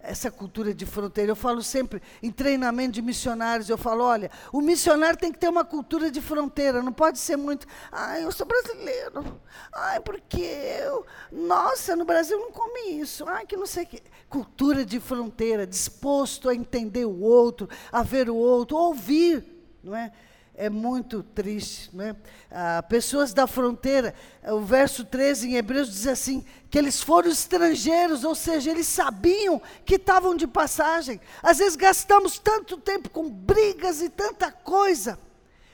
Essa 0.00 0.30
cultura 0.30 0.72
de 0.72 0.86
fronteira. 0.86 1.32
Eu 1.32 1.36
falo 1.36 1.62
sempre 1.62 2.00
em 2.22 2.30
treinamento 2.30 2.92
de 2.92 3.02
missionários, 3.02 3.68
eu 3.68 3.78
falo, 3.78 4.04
olha, 4.04 4.30
o 4.52 4.60
missionário 4.60 5.18
tem 5.18 5.32
que 5.32 5.38
ter 5.38 5.48
uma 5.48 5.64
cultura 5.64 6.10
de 6.10 6.20
fronteira, 6.20 6.82
não 6.82 6.92
pode 6.92 7.18
ser 7.18 7.36
muito, 7.36 7.66
ai, 7.90 8.24
eu 8.24 8.32
sou 8.32 8.46
brasileiro, 8.46 9.40
ai, 9.72 10.00
porque 10.00 10.40
eu, 10.40 11.04
nossa, 11.32 11.96
no 11.96 12.04
Brasil 12.04 12.38
não 12.38 12.52
come 12.52 12.92
isso, 12.92 13.24
ai, 13.26 13.46
que 13.46 13.56
não 13.56 13.66
sei 13.66 13.84
o 13.84 13.86
quê. 13.86 14.02
Cultura 14.28 14.84
de 14.84 15.00
fronteira, 15.00 15.66
disposto 15.66 16.48
a 16.48 16.54
entender 16.54 17.04
o 17.04 17.20
outro, 17.20 17.68
a 17.90 18.02
ver 18.02 18.30
o 18.30 18.36
outro, 18.36 18.76
ouvir, 18.76 19.44
não 19.82 19.96
é? 19.96 20.12
É 20.58 20.68
muito 20.68 21.22
triste. 21.22 21.88
Né? 21.94 22.16
Ah, 22.50 22.82
pessoas 22.82 23.32
da 23.32 23.46
fronteira, 23.46 24.12
o 24.42 24.60
verso 24.60 25.04
13 25.04 25.48
em 25.48 25.54
Hebreus 25.54 25.90
diz 25.90 26.06
assim: 26.06 26.44
que 26.68 26.76
eles 26.76 27.00
foram 27.00 27.30
estrangeiros, 27.30 28.24
ou 28.24 28.34
seja, 28.34 28.70
eles 28.70 28.86
sabiam 28.86 29.62
que 29.84 29.94
estavam 29.94 30.34
de 30.34 30.46
passagem. 30.46 31.20
Às 31.42 31.58
vezes 31.58 31.76
gastamos 31.76 32.38
tanto 32.38 32.76
tempo 32.76 33.08
com 33.08 33.30
brigas 33.30 34.02
e 34.02 34.10
tanta 34.10 34.50
coisa, 34.50 35.18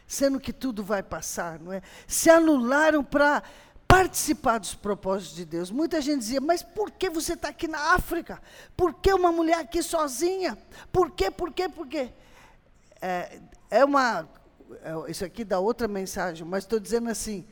sendo 0.07 0.39
que 0.39 0.53
tudo 0.53 0.85
vai 0.85 1.03
passar, 1.03 1.59
não 1.59 1.73
é? 1.73 1.81
Se 2.07 2.29
anularam 2.29 3.03
para 3.03 3.43
participar 3.89 4.59
dos 4.59 4.75
propósitos 4.75 5.37
de 5.37 5.45
Deus. 5.47 5.71
Muita 5.71 6.01
gente 6.01 6.19
dizia, 6.19 6.41
mas 6.41 6.63
por 6.63 6.91
que 6.91 7.09
você 7.09 7.33
está 7.33 7.49
aqui 7.49 7.69
na 7.69 7.95
África? 7.95 8.43
Por 8.77 8.93
que 8.95 9.13
uma 9.15 9.33
mulher 9.33 9.61
aqui 9.61 9.83
sozinha? 9.83 10.59
Por 10.93 11.11
quê, 11.13 11.31
por 11.31 11.53
quê, 11.53 11.69
por 11.69 11.87
quê? 11.87 12.11
É, 13.01 13.41
é 13.71 13.85
uma 13.85 14.27
isso 15.09 15.25
aqui 15.25 15.45
dá 15.45 15.59
outra 15.59 15.89
mensagem, 15.89 16.47
mas 16.47 16.65
estou 16.65 16.79
dizendo 16.79 17.09
assim, 17.11 17.47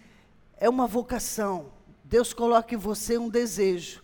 é 0.57 0.69
uma 0.69 0.87
vocação. 0.87 1.73
Deus 2.05 2.33
coloca 2.33 2.75
em 2.75 2.79
você 2.79 3.17
um 3.19 3.29
desejo 3.29 4.03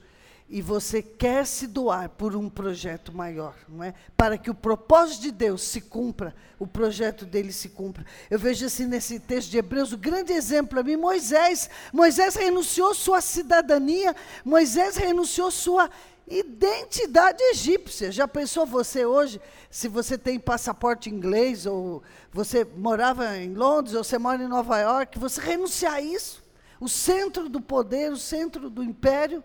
e 0.49 0.63
você 0.63 1.03
quer 1.03 1.47
se 1.47 1.67
doar 1.67 2.09
por 2.09 2.35
um 2.35 2.49
projeto 2.49 3.13
maior, 3.13 3.55
não 3.69 3.85
é? 3.85 3.93
Para 4.17 4.39
que 4.39 4.51
o 4.51 4.55
propósito 4.55 5.23
de 5.23 5.31
Deus 5.31 5.63
se 5.63 5.83
cumpra, 5.83 6.35
o 6.59 6.67
projeto 6.67 7.27
dele 7.27 7.53
se 7.53 7.69
cumpra. 7.69 8.07
Eu 8.31 8.39
vejo 8.39 8.65
assim 8.65 8.87
nesse 8.87 9.21
texto 9.21 9.51
de 9.51 9.59
Hebreus, 9.59 9.93
o 9.93 9.99
grande 9.99 10.33
exemplo 10.33 10.71
para 10.71 10.83
mim, 10.83 10.97
Moisés. 10.97 11.69
Moisés 11.93 12.35
renunciou 12.35 12.95
sua 12.95 13.21
cidadania, 13.21 14.17
Moisés 14.43 14.97
renunciou 14.97 15.51
sua 15.51 15.91
identidade 16.31 17.43
egípcia. 17.43 18.13
Já 18.13 18.27
pensou 18.29 18.67
você 18.67 19.05
hoje, 19.05 19.41
se 19.71 19.89
você 19.89 20.17
tem 20.17 20.39
passaporte 20.39 21.11
inglês, 21.11 21.67
ou 21.67 22.03
você 22.33 22.65
morava 22.65 23.37
em 23.37 23.55
Londres, 23.55 23.95
ou 23.95 24.05
você 24.05 24.19
mora 24.19 24.43
em 24.43 24.49
Nova 24.49 24.79
York, 24.79 25.19
você 25.19 25.41
renunciar 25.41 25.95
a 25.95 26.01
isso? 26.01 26.43
O 26.81 26.89
centro 26.89 27.49
do 27.49 27.61
poder, 27.61 28.13
o 28.13 28.17
centro 28.17 28.71
do 28.71 28.83
império, 28.83 29.43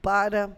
para 0.00 0.50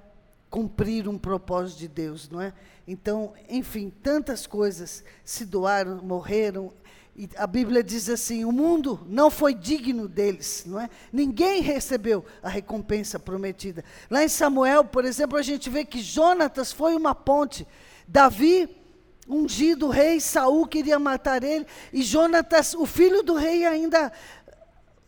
cumprir 0.50 1.08
um 1.08 1.18
propósito 1.18 1.78
de 1.78 1.88
Deus, 1.88 2.28
não 2.28 2.40
é? 2.40 2.52
Então, 2.86 3.32
enfim, 3.48 3.90
tantas 4.02 4.46
coisas 4.46 5.02
se 5.24 5.44
doaram, 5.44 5.96
morreram, 6.02 6.72
e 7.18 7.30
a 7.36 7.46
Bíblia 7.46 7.82
diz 7.82 8.10
assim: 8.10 8.44
o 8.44 8.52
mundo 8.52 9.00
não 9.08 9.30
foi 9.30 9.54
digno 9.54 10.06
deles, 10.06 10.64
não 10.66 10.78
é? 10.78 10.90
Ninguém 11.10 11.62
recebeu 11.62 12.22
a 12.42 12.48
recompensa 12.48 13.18
prometida. 13.18 13.82
Lá 14.10 14.22
em 14.22 14.28
Samuel, 14.28 14.84
por 14.84 15.04
exemplo, 15.06 15.38
a 15.38 15.42
gente 15.42 15.70
vê 15.70 15.82
que 15.82 16.00
Jonatas 16.00 16.72
foi 16.72 16.94
uma 16.94 17.14
ponte. 17.14 17.66
Davi, 18.06 18.68
ungido 19.26 19.88
rei, 19.88 20.20
Saul 20.20 20.66
queria 20.66 20.98
matar 20.98 21.42
ele, 21.42 21.66
e 21.90 22.02
Jonatas, 22.02 22.74
o 22.74 22.84
filho 22.84 23.22
do 23.22 23.34
rei, 23.34 23.64
ainda 23.64 24.12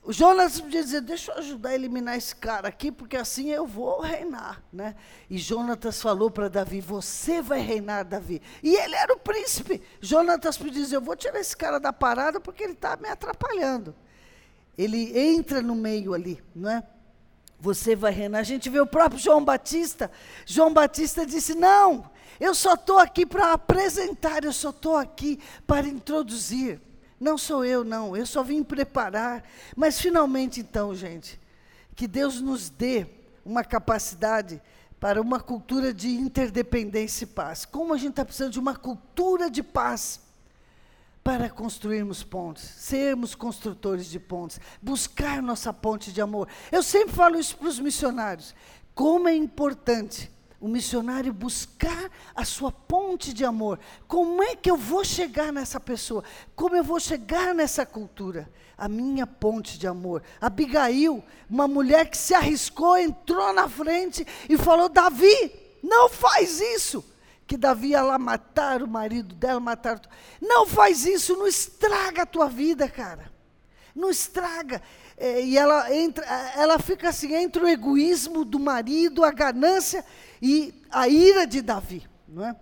o 0.09 0.13
Jonas 0.15 0.59
podia 0.59 0.83
dizer, 0.83 1.03
deixa 1.03 1.31
eu 1.33 1.37
ajudar 1.37 1.69
a 1.69 1.75
eliminar 1.75 2.17
esse 2.17 2.35
cara 2.35 2.67
aqui, 2.67 2.91
porque 2.91 3.15
assim 3.15 3.51
eu 3.51 3.67
vou 3.67 4.01
reinar. 4.01 4.63
Né? 4.73 4.95
E 5.29 5.37
Jonatas 5.37 6.01
falou 6.01 6.31
para 6.31 6.49
Davi, 6.49 6.81
você 6.81 7.43
vai 7.43 7.61
reinar, 7.61 8.07
Davi. 8.07 8.41
E 8.63 8.75
ele 8.75 8.95
era 8.95 9.13
o 9.13 9.19
príncipe. 9.19 9.83
Jonatas 10.01 10.57
podia 10.57 10.81
dizer, 10.81 10.97
eu 10.97 11.03
vou 11.03 11.15
tirar 11.15 11.39
esse 11.39 11.55
cara 11.55 11.79
da 11.79 11.93
parada 11.93 12.41
porque 12.41 12.63
ele 12.63 12.73
está 12.73 12.97
me 12.97 13.07
atrapalhando. 13.07 13.95
Ele 14.79 15.13
entra 15.19 15.61
no 15.61 15.75
meio 15.75 16.15
ali, 16.15 16.43
não 16.57 16.71
é? 16.71 16.83
Você 17.61 17.95
vai 17.95 18.11
reinar. 18.11 18.41
A 18.41 18.45
gente 18.45 18.71
vê 18.71 18.81
o 18.81 18.87
próprio 18.87 19.21
João 19.21 19.45
Batista. 19.45 20.11
João 20.47 20.73
Batista 20.73 21.27
disse, 21.27 21.55
não, 21.55 22.11
eu 22.41 22.55
só 22.55 22.73
estou 22.73 22.99
aqui 22.99 23.27
para 23.27 23.53
apresentar, 23.53 24.43
eu 24.43 24.55
só 24.55 24.71
estou 24.71 24.97
aqui 24.97 25.39
para 25.67 25.87
introduzir. 25.87 26.81
Não 27.21 27.37
sou 27.37 27.65
eu, 27.65 27.85
não, 27.85 28.17
eu 28.17 28.27
só 28.27 28.43
vim 28.43 28.63
preparar. 28.63 29.45
Mas 29.77 30.01
finalmente, 30.01 30.61
então, 30.61 30.95
gente, 30.95 31.39
que 31.95 32.07
Deus 32.07 32.41
nos 32.41 32.69
dê 32.69 33.07
uma 33.45 33.65
capacidade 33.65 34.61
para 35.01 35.21
uma 35.21 35.41
cultura 35.41 35.93
de 35.93 36.09
interdependência 36.09 37.25
e 37.25 37.29
paz. 37.29 37.65
Como 37.65 37.95
a 37.95 37.97
gente 37.97 38.11
está 38.11 38.25
precisando 38.25 38.53
de 38.53 38.59
uma 38.59 38.75
cultura 38.75 39.51
de 39.51 39.63
paz 39.63 40.21
para 41.23 41.51
construirmos 41.51 42.23
pontes, 42.23 42.65
sermos 42.65 43.35
construtores 43.35 44.07
de 44.07 44.19
pontes, 44.19 44.61
buscar 44.81 45.43
nossa 45.43 45.73
ponte 45.73 46.13
de 46.13 46.21
amor. 46.21 46.49
Eu 46.73 46.83
sempre 46.83 47.15
falo 47.15 47.39
isso 47.39 47.57
para 47.57 47.69
os 47.69 47.79
missionários. 47.79 48.55
Como 48.95 49.29
é 49.29 49.35
importante 49.35 50.31
o 50.61 50.67
missionário 50.67 51.33
buscar 51.33 52.11
a 52.35 52.45
sua 52.45 52.73
ponte 52.73 53.33
de 53.33 53.45
amor. 53.45 53.79
Como 54.07 54.43
é 54.43 54.57
que 54.57 54.71
eu 54.71 54.77
vou 54.77 55.05
chegar 55.05 55.53
nessa 55.53 55.79
pessoa? 55.79 56.25
Como 56.57 56.75
eu 56.75 56.83
vou 56.83 56.99
chegar 56.99 57.55
nessa 57.55 57.87
cultura? 57.87 58.51
A 58.77 58.89
minha 58.89 59.27
ponte 59.27 59.79
de 59.79 59.87
amor. 59.87 60.23
Abigail, 60.41 61.23
uma 61.49 61.69
mulher 61.69 62.09
que 62.11 62.17
se 62.17 62.35
arriscou, 62.35 62.97
entrou 62.97 63.53
na 63.53 63.69
frente 63.69 64.27
e 64.49 64.57
falou: 64.57 64.89
Davi, 64.89 65.53
não 65.83 66.09
faz 66.09 66.61
isso. 66.61 67.05
Que 67.47 67.57
Davi 67.57 67.89
ia 67.89 68.03
lá 68.03 68.19
matar 68.19 68.83
o 68.83 68.89
marido 68.89 69.35
dela, 69.35 69.59
matar. 69.59 70.01
Não 70.41 70.67
faz 70.67 71.07
isso, 71.07 71.37
não 71.37 71.47
estraga 71.47 72.23
a 72.23 72.27
tua 72.27 72.49
vida, 72.49 72.89
cara. 72.89 73.33
Não 73.95 74.11
estraga. 74.11 74.83
É, 75.21 75.43
e 75.43 75.59
ela, 75.59 75.93
entra, 75.93 76.25
ela 76.55 76.79
fica 76.79 77.09
assim, 77.09 77.35
entre 77.35 77.61
o 77.61 77.69
egoísmo 77.69 78.45
do 78.45 78.59
marido, 78.59 79.25
a 79.25 79.33
ganância 79.33 80.05
e 80.41 80.73
a 80.89 81.09
ira 81.09 81.45
de 81.45 81.61
Davi, 81.61 82.09
não 82.29 82.47
é? 82.47 82.55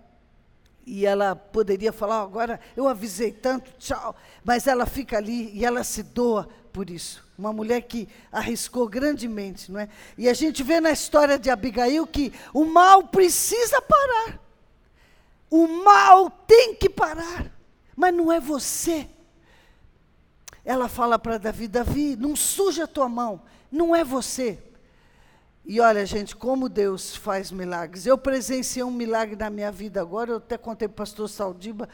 E 0.83 1.05
ela 1.05 1.35
poderia 1.35 1.93
falar, 1.93 2.23
oh, 2.23 2.25
agora 2.25 2.59
eu 2.75 2.87
avisei 2.87 3.31
tanto, 3.31 3.71
tchau, 3.77 4.15
mas 4.43 4.65
ela 4.65 4.87
fica 4.87 5.17
ali 5.17 5.51
e 5.53 5.63
ela 5.63 5.83
se 5.83 6.01
doa 6.01 6.49
por 6.73 6.89
isso. 6.89 7.23
Uma 7.37 7.53
mulher 7.53 7.81
que 7.81 8.09
arriscou 8.31 8.87
grandemente, 8.87 9.71
não 9.71 9.79
é? 9.79 9.87
E 10.17 10.27
a 10.27 10.33
gente 10.33 10.63
vê 10.63 10.79
na 10.81 10.89
história 10.89 11.37
de 11.37 11.51
Abigail 11.51 12.07
que 12.07 12.33
o 12.51 12.65
mal 12.65 13.03
precisa 13.03 13.79
parar. 13.81 14.39
O 15.47 15.67
mal 15.67 16.31
tem 16.31 16.73
que 16.73 16.89
parar, 16.89 17.51
mas 17.95 18.15
não 18.15 18.31
é 18.31 18.39
você. 18.39 19.07
Ela 20.67 20.89
fala 20.89 21.17
para 21.17 21.37
Davi: 21.37 21.65
Davi, 21.65 22.17
não 22.17 22.35
suja 22.35 22.83
a 22.83 22.87
tua 22.87 23.07
mão, 23.07 23.41
não 23.71 23.95
é 23.95 24.03
você. 24.03 24.59
E 25.65 25.79
olha, 25.79 26.05
gente, 26.05 26.35
como 26.35 26.67
Deus 26.67 27.15
faz 27.15 27.53
milagres. 27.53 28.05
Eu 28.05 28.17
presenciei 28.17 28.83
um 28.83 28.91
milagre 28.91 29.37
na 29.37 29.49
minha 29.49 29.71
vida 29.71 30.01
agora, 30.01 30.31
eu 30.31 30.37
até 30.37 30.57
contei 30.57 30.89
para 30.89 30.93
o 30.93 30.97
pastor 30.97 31.29
Saldiba. 31.29 31.87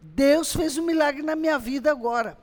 Deus 0.00 0.52
fez 0.52 0.76
um 0.76 0.82
milagre 0.82 1.22
na 1.22 1.36
minha 1.36 1.56
vida 1.60 1.92
agora. 1.92 2.36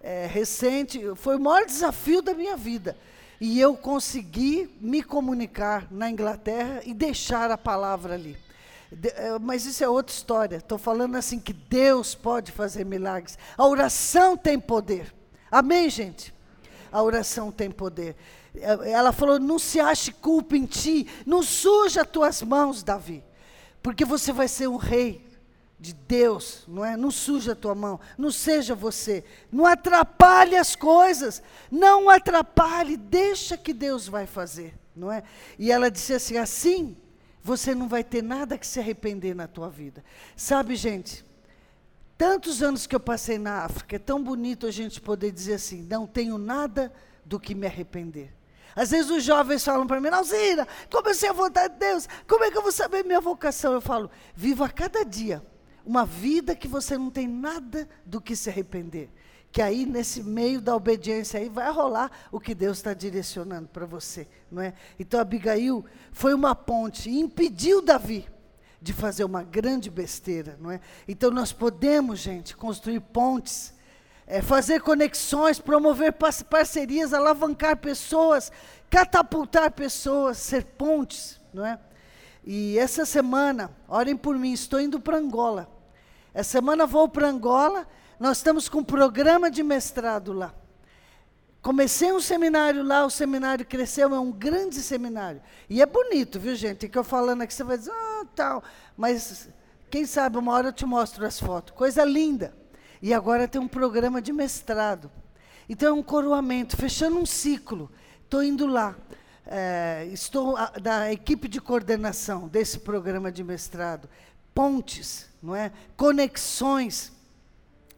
É, 0.00 0.24
recente, 0.24 1.02
foi 1.16 1.36
o 1.36 1.40
maior 1.40 1.66
desafio 1.66 2.22
da 2.22 2.32
minha 2.32 2.56
vida. 2.56 2.96
E 3.38 3.60
eu 3.60 3.76
consegui 3.76 4.74
me 4.80 5.02
comunicar 5.02 5.86
na 5.90 6.08
Inglaterra 6.08 6.80
e 6.86 6.94
deixar 6.94 7.50
a 7.50 7.58
palavra 7.58 8.14
ali. 8.14 8.38
É, 8.90 9.38
mas 9.38 9.66
isso 9.66 9.84
é 9.84 9.88
outra 9.88 10.14
história. 10.14 10.56
Estou 10.56 10.78
falando 10.78 11.16
assim 11.16 11.38
que 11.38 11.52
Deus 11.52 12.14
pode 12.14 12.52
fazer 12.52 12.84
milagres. 12.84 13.38
A 13.56 13.66
oração 13.66 14.36
tem 14.36 14.58
poder. 14.58 15.14
Amém, 15.50 15.90
gente? 15.90 16.34
A 16.90 17.02
oração 17.02 17.52
tem 17.52 17.70
poder. 17.70 18.16
Ela 18.54 19.12
falou: 19.12 19.38
não 19.38 19.58
se 19.58 19.78
ache 19.78 20.12
culpa 20.12 20.56
em 20.56 20.64
ti, 20.64 21.06
não 21.26 21.42
suja 21.42 22.02
as 22.02 22.08
tuas 22.08 22.42
mãos, 22.42 22.82
Davi, 22.82 23.22
porque 23.82 24.04
você 24.04 24.32
vai 24.32 24.48
ser 24.48 24.68
um 24.68 24.76
rei 24.76 25.26
de 25.78 25.92
Deus, 25.92 26.64
não 26.66 26.84
é? 26.84 26.96
Não 26.96 27.10
suja 27.10 27.52
a 27.52 27.56
tua 27.56 27.74
mão, 27.74 28.00
não 28.16 28.30
seja 28.30 28.74
você, 28.74 29.22
não 29.52 29.64
atrapalhe 29.64 30.56
as 30.56 30.74
coisas, 30.74 31.42
não 31.70 32.08
atrapalhe, 32.10 32.96
deixa 32.96 33.56
que 33.56 33.72
Deus 33.72 34.08
vai 34.08 34.26
fazer, 34.26 34.74
não 34.96 35.12
é? 35.12 35.22
E 35.58 35.70
ela 35.70 35.90
disse 35.90 36.14
assim: 36.14 36.36
assim 36.36 36.96
você 37.48 37.74
não 37.74 37.88
vai 37.88 38.04
ter 38.04 38.22
nada 38.22 38.58
que 38.58 38.66
se 38.66 38.78
arrepender 38.78 39.34
na 39.34 39.48
tua 39.48 39.70
vida. 39.70 40.04
Sabe, 40.36 40.76
gente, 40.76 41.24
tantos 42.18 42.62
anos 42.62 42.86
que 42.86 42.94
eu 42.94 43.00
passei 43.00 43.38
na 43.38 43.64
África, 43.64 43.96
é 43.96 43.98
tão 43.98 44.22
bonito 44.22 44.66
a 44.66 44.70
gente 44.70 45.00
poder 45.00 45.32
dizer 45.32 45.54
assim: 45.54 45.82
não 45.82 46.06
tenho 46.06 46.36
nada 46.36 46.92
do 47.24 47.40
que 47.40 47.54
me 47.54 47.66
arrepender. 47.66 48.34
Às 48.76 48.90
vezes 48.90 49.10
os 49.10 49.24
jovens 49.24 49.64
falam 49.64 49.86
para 49.86 49.98
mim, 49.98 50.08
Alzira, 50.08 50.68
comecei 50.90 51.28
a 51.28 51.32
vontade 51.32 51.72
de 51.72 51.80
Deus, 51.80 52.06
como 52.28 52.44
é 52.44 52.50
que 52.50 52.58
eu 52.58 52.62
vou 52.62 52.70
saber 52.70 53.02
minha 53.02 53.20
vocação? 53.20 53.72
Eu 53.72 53.80
falo, 53.80 54.10
viva 54.36 54.66
a 54.66 54.68
cada 54.68 55.02
dia 55.02 55.42
uma 55.86 56.04
vida 56.04 56.54
que 56.54 56.68
você 56.68 56.98
não 56.98 57.10
tem 57.10 57.26
nada 57.26 57.88
do 58.04 58.20
que 58.20 58.36
se 58.36 58.50
arrepender. 58.50 59.10
Que 59.50 59.62
aí 59.62 59.86
nesse 59.86 60.22
meio 60.22 60.60
da 60.60 60.76
obediência 60.76 61.40
aí 61.40 61.48
vai 61.48 61.70
rolar 61.72 62.10
o 62.30 62.38
que 62.38 62.54
Deus 62.54 62.78
está 62.78 62.92
direcionando 62.92 63.68
para 63.68 63.86
você, 63.86 64.26
não 64.50 64.62
é? 64.62 64.74
Então 64.98 65.18
Abigail 65.18 65.84
foi 66.12 66.34
uma 66.34 66.54
ponte 66.54 67.08
e 67.08 67.18
impediu 67.18 67.80
Davi 67.80 68.28
de 68.80 68.92
fazer 68.92 69.24
uma 69.24 69.42
grande 69.42 69.90
besteira, 69.90 70.56
não 70.60 70.70
é? 70.70 70.80
Então 71.06 71.30
nós 71.30 71.52
podemos, 71.52 72.20
gente, 72.20 72.56
construir 72.56 73.00
pontes, 73.00 73.74
é, 74.26 74.42
fazer 74.42 74.82
conexões, 74.82 75.58
promover 75.58 76.12
parcerias, 76.48 77.14
alavancar 77.14 77.76
pessoas, 77.78 78.52
catapultar 78.90 79.70
pessoas, 79.72 80.36
ser 80.36 80.64
pontes, 80.64 81.40
não 81.52 81.64
é? 81.64 81.78
E 82.44 82.78
essa 82.78 83.04
semana, 83.04 83.70
orem 83.88 84.16
por 84.16 84.38
mim, 84.38 84.52
estou 84.52 84.80
indo 84.80 85.00
para 85.00 85.18
Angola. 85.18 85.68
Essa 86.32 86.52
semana 86.52 86.86
vou 86.86 87.08
para 87.08 87.28
Angola, 87.28 87.86
nós 88.18 88.38
estamos 88.38 88.68
com 88.68 88.78
um 88.78 88.84
programa 88.84 89.50
de 89.50 89.62
mestrado 89.62 90.32
lá. 90.32 90.54
Comecei 91.60 92.12
um 92.12 92.20
seminário 92.20 92.82
lá, 92.82 93.04
o 93.04 93.10
seminário 93.10 93.66
cresceu, 93.66 94.14
é 94.14 94.18
um 94.18 94.32
grande 94.32 94.76
seminário. 94.76 95.42
E 95.68 95.82
é 95.82 95.86
bonito, 95.86 96.38
viu, 96.38 96.54
gente? 96.54 96.88
Que 96.88 96.96
eu 96.96 97.04
falando 97.04 97.42
aqui, 97.42 97.52
você 97.52 97.64
vai 97.64 97.76
dizer, 97.76 97.90
ah, 97.90 98.24
tal. 98.34 98.62
Mas, 98.96 99.48
quem 99.90 100.06
sabe, 100.06 100.38
uma 100.38 100.52
hora 100.52 100.68
eu 100.68 100.72
te 100.72 100.86
mostro 100.86 101.26
as 101.26 101.38
fotos. 101.38 101.74
Coisa 101.74 102.04
linda. 102.04 102.54
E 103.02 103.12
agora 103.12 103.48
tem 103.48 103.60
um 103.60 103.68
programa 103.68 104.22
de 104.22 104.32
mestrado. 104.32 105.10
Então 105.68 105.88
é 105.88 105.92
um 105.92 106.02
coroamento, 106.02 106.76
fechando 106.76 107.18
um 107.18 107.26
ciclo. 107.26 107.90
Estou 108.24 108.42
indo 108.42 108.66
lá. 108.66 108.96
É, 109.46 110.08
estou 110.12 110.56
a, 110.56 110.66
da 110.70 111.12
equipe 111.12 111.48
de 111.48 111.60
coordenação 111.60 112.48
desse 112.48 112.78
programa 112.80 113.32
de 113.32 113.42
mestrado. 113.42 114.08
Pontes, 114.54 115.28
não 115.42 115.54
é? 115.54 115.72
Conexões. 115.96 117.12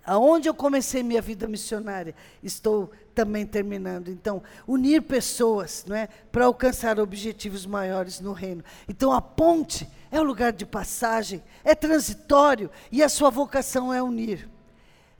Aonde 0.04 0.48
eu 0.48 0.54
comecei 0.54 1.02
minha 1.02 1.20
vida 1.20 1.46
missionária, 1.46 2.14
estou 2.42 2.90
também 3.14 3.44
terminando. 3.44 4.08
Então, 4.08 4.42
unir 4.66 5.02
pessoas, 5.02 5.84
não 5.86 5.94
é, 5.94 6.08
para 6.32 6.46
alcançar 6.46 6.98
objetivos 6.98 7.66
maiores 7.66 8.20
no 8.20 8.32
reino. 8.32 8.64
Então, 8.88 9.12
a 9.12 9.20
ponte 9.20 9.88
é 10.10 10.18
o 10.18 10.24
lugar 10.24 10.52
de 10.52 10.64
passagem, 10.64 11.42
é 11.62 11.74
transitório 11.74 12.70
e 12.90 13.02
a 13.02 13.08
sua 13.08 13.30
vocação 13.30 13.92
é 13.92 14.02
unir. 14.02 14.48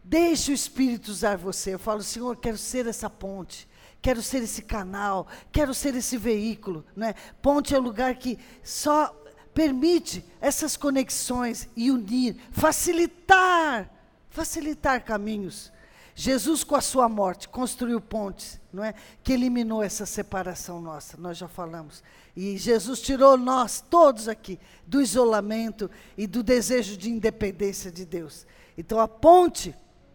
Deixe 0.03 0.51
o 0.51 0.55
Espírito 0.55 1.09
usar 1.09 1.37
você. 1.37 1.75
Eu 1.75 1.79
falo, 1.79 2.03
Senhor, 2.03 2.37
quero 2.37 2.57
ser 2.57 2.87
essa 2.87 3.09
ponte. 3.09 3.69
Quero 4.03 4.23
ser 4.23 4.43
esse 4.43 4.63
canal, 4.63 5.27
quero 5.53 5.75
ser 5.75 5.95
esse 5.95 6.17
veículo. 6.17 6.85
Não 6.97 7.07
é? 7.07 7.15
Ponte 7.43 7.75
é 7.75 7.79
o 7.79 7.83
lugar 7.83 8.15
que 8.15 8.39
só 8.63 9.15
permite 9.53 10.25
essas 10.41 10.77
conexões 10.77 11.69
e 11.77 11.91
unir, 11.91 12.37
facilitar 12.51 13.91
facilitar 14.31 15.05
caminhos. 15.05 15.73
Jesus, 16.15 16.65
com 16.65 16.77
a 16.77 16.81
sua 16.81 17.09
morte, 17.09 17.49
construiu 17.49 18.01
pontes, 18.01 18.61
não 18.73 18.85
é? 18.85 18.95
Que 19.23 19.33
eliminou 19.33 19.83
essa 19.83 20.05
separação 20.05 20.81
nossa, 20.81 21.17
nós 21.17 21.39
já 21.39 21.49
falamos. 21.49 22.03
E 22.37 22.57
Jesus 22.57 23.01
tirou 23.01 23.37
nós, 23.37 23.83
todos 23.89 24.29
aqui, 24.29 24.59
do 24.87 25.01
isolamento 25.01 25.91
e 26.17 26.27
do 26.27 26.43
desejo 26.43 26.97
de 26.97 27.11
independência 27.11 27.91
de 27.91 28.05
Deus. 28.05 28.47
Então 28.77 29.01
a 29.01 29.09
ponte 29.09 29.75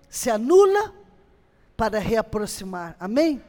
se 0.10 0.30
anula 0.30 0.94
para 1.76 2.00
reaproximar. 2.00 2.96
Amém? 3.00 3.42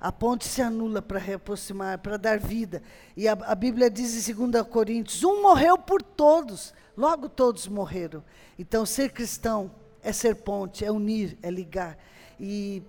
A 0.00 0.10
ponte 0.10 0.48
se 0.48 0.60
anula 0.60 1.00
para 1.00 1.18
reaproximar, 1.18 1.98
para 1.98 2.16
dar 2.16 2.38
vida. 2.38 2.82
E 3.16 3.28
a, 3.28 3.32
a, 3.32 3.54
Bíblia 3.54 3.88
diz 3.88 4.28
em 4.28 4.34
2 4.34 4.66
Coríntios: 4.66 5.22
um 5.22 5.42
morreu 5.42 5.78
por 5.78 6.02
todos, 6.02 6.74
logo 6.96 7.28
todos 7.28 7.66
morreram. 7.66 8.24
Então, 8.58 8.84
ser 8.84 9.12
cristão 9.12 9.70
é 10.02 10.12
ser 10.12 10.36
ponte, 10.36 10.84
é 10.84 10.90
unir, 10.90 11.38
é 11.42 11.50
ligar. 11.50 11.96
E 12.38 12.82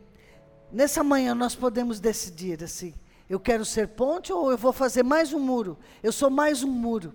nessa 0.71 1.03
manhã 1.03 1.35
nós 1.35 1.55
podemos 1.55 1.99
decidir 1.99 2.63
assim: 2.63 2.93
eu 3.29 3.39
quero 3.39 3.63
ser 3.63 3.89
ponte 3.89 4.33
ou 4.33 4.51
eu 4.51 4.57
vou 4.57 4.73
fazer 4.73 5.03
mais 5.03 5.33
um 5.33 5.39
muro? 5.39 5.77
Eu 6.01 6.11
sou 6.11 6.29
mais 6.29 6.63
um 6.63 6.69
muro. 6.69 7.13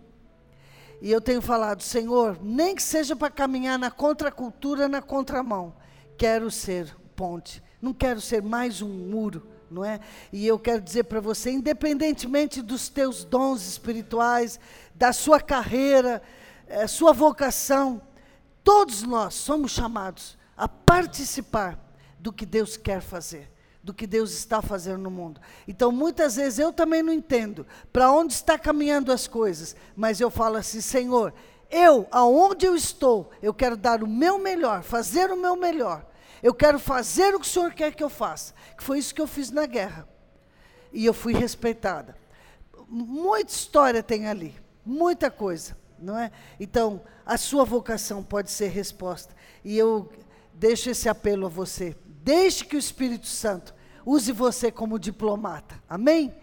E 1.00 1.10
eu 1.10 1.20
tenho 1.20 1.40
falado, 1.40 1.82
Senhor, 1.82 2.38
nem 2.42 2.74
que 2.74 2.82
seja 2.82 3.14
para 3.14 3.30
caminhar 3.30 3.78
na 3.78 3.90
contracultura, 3.90 4.88
na 4.88 5.00
contramão, 5.00 5.76
quero 6.16 6.50
ser 6.50 6.96
ponte. 7.14 7.62
Não 7.80 7.94
quero 7.94 8.20
ser 8.20 8.42
mais 8.42 8.82
um 8.82 8.88
muro 8.88 9.46
não 9.70 9.84
é? 9.84 10.00
E 10.32 10.46
eu 10.46 10.58
quero 10.58 10.80
dizer 10.80 11.04
para 11.04 11.20
você, 11.20 11.50
independentemente 11.50 12.62
dos 12.62 12.88
teus 12.88 13.24
dons 13.24 13.66
espirituais, 13.66 14.58
da 14.94 15.12
sua 15.12 15.40
carreira, 15.40 16.22
é, 16.68 16.86
sua 16.86 17.12
vocação, 17.12 18.00
todos 18.62 19.02
nós 19.02 19.34
somos 19.34 19.72
chamados 19.72 20.36
a 20.56 20.68
participar 20.68 21.78
do 22.18 22.32
que 22.32 22.44
Deus 22.44 22.76
quer 22.76 23.00
fazer, 23.00 23.50
do 23.82 23.94
que 23.94 24.06
Deus 24.06 24.32
está 24.32 24.60
fazendo 24.60 25.02
no 25.02 25.10
mundo. 25.10 25.40
Então, 25.66 25.90
muitas 25.90 26.36
vezes 26.36 26.58
eu 26.58 26.72
também 26.72 27.02
não 27.02 27.12
entendo 27.12 27.66
para 27.92 28.12
onde 28.12 28.32
está 28.32 28.58
caminhando 28.58 29.12
as 29.12 29.26
coisas, 29.26 29.74
mas 29.96 30.20
eu 30.20 30.30
falo 30.30 30.56
assim, 30.56 30.80
Senhor, 30.80 31.32
eu, 31.70 32.06
aonde 32.10 32.66
eu 32.66 32.74
estou, 32.74 33.30
eu 33.42 33.52
quero 33.54 33.76
dar 33.76 34.02
o 34.02 34.06
meu 34.06 34.38
melhor, 34.38 34.82
fazer 34.82 35.30
o 35.30 35.36
meu 35.36 35.56
melhor 35.56 36.08
eu 36.42 36.54
quero 36.54 36.78
fazer 36.78 37.34
o 37.34 37.40
que 37.40 37.46
o 37.46 37.48
Senhor 37.48 37.72
quer 37.72 37.94
que 37.94 38.02
eu 38.02 38.08
faça. 38.08 38.54
Que 38.76 38.82
foi 38.82 38.98
isso 38.98 39.14
que 39.14 39.20
eu 39.20 39.26
fiz 39.26 39.50
na 39.50 39.66
guerra. 39.66 40.08
E 40.92 41.04
eu 41.04 41.12
fui 41.12 41.32
respeitada. 41.32 42.16
Muita 42.88 43.52
história 43.52 44.02
tem 44.02 44.26
ali, 44.26 44.54
muita 44.84 45.30
coisa, 45.30 45.76
não 46.00 46.18
é? 46.18 46.30
Então, 46.58 47.02
a 47.24 47.36
sua 47.36 47.64
vocação 47.64 48.22
pode 48.22 48.50
ser 48.50 48.68
resposta. 48.68 49.34
E 49.64 49.76
eu 49.76 50.10
deixo 50.54 50.90
esse 50.90 51.08
apelo 51.08 51.46
a 51.46 51.48
você. 51.48 51.96
Deixe 52.22 52.64
que 52.64 52.76
o 52.76 52.78
Espírito 52.78 53.26
Santo 53.26 53.74
use 54.04 54.32
você 54.32 54.70
como 54.70 54.98
diplomata. 54.98 55.82
Amém? 55.88 56.34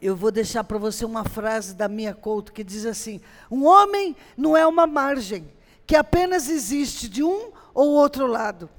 Eu 0.00 0.16
vou 0.16 0.30
deixar 0.30 0.64
para 0.64 0.78
você 0.78 1.04
uma 1.04 1.24
frase 1.24 1.74
da 1.74 1.88
minha 1.88 2.14
Couto 2.14 2.52
que 2.52 2.64
diz 2.64 2.86
assim: 2.86 3.20
Um 3.50 3.64
homem 3.64 4.16
não 4.36 4.56
é 4.56 4.66
uma 4.66 4.86
margem 4.86 5.52
que 5.86 5.94
apenas 5.94 6.48
existe 6.48 7.08
de 7.08 7.22
um 7.22 7.50
ou 7.74 7.90
outro 7.90 8.26
lado. 8.26 8.70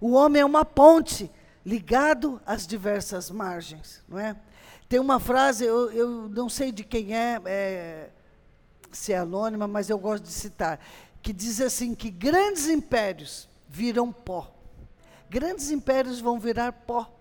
O 0.00 0.12
homem 0.12 0.42
é 0.42 0.44
uma 0.44 0.64
ponte 0.64 1.30
ligado 1.64 2.40
às 2.46 2.66
diversas 2.66 3.30
margens, 3.30 4.02
não 4.08 4.18
é? 4.18 4.36
Tem 4.88 4.98
uma 4.98 5.20
frase, 5.20 5.64
eu, 5.64 5.90
eu 5.92 6.28
não 6.28 6.48
sei 6.48 6.72
de 6.72 6.82
quem 6.82 7.16
é, 7.16 7.40
é, 7.44 8.10
se 8.90 9.12
é 9.12 9.18
anônima, 9.18 9.66
mas 9.66 9.90
eu 9.90 9.98
gosto 9.98 10.24
de 10.24 10.32
citar, 10.32 10.80
que 11.22 11.32
diz 11.32 11.60
assim 11.60 11.94
que 11.94 12.10
grandes 12.10 12.68
impérios 12.68 13.48
viram 13.68 14.12
pó. 14.12 14.54
Grandes 15.28 15.70
impérios 15.70 16.20
vão 16.20 16.38
virar 16.38 16.72
pó, 16.72 17.12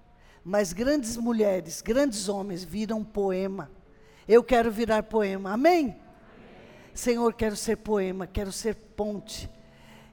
mas 0.44 0.74
grandes 0.74 1.16
mulheres, 1.18 1.82
grandes 1.82 2.28
homens 2.28 2.64
viram 2.64 3.04
poema. 3.04 3.70
Eu 4.28 4.44
quero 4.44 4.72
virar 4.72 5.04
poema. 5.04 5.52
Amém? 5.52 5.86
Amém? 5.86 6.02
Senhor, 6.94 7.34
quero 7.34 7.56
ser 7.56 7.78
poema, 7.78 8.26
quero 8.26 8.52
ser 8.52 8.76
ponte 8.76 9.50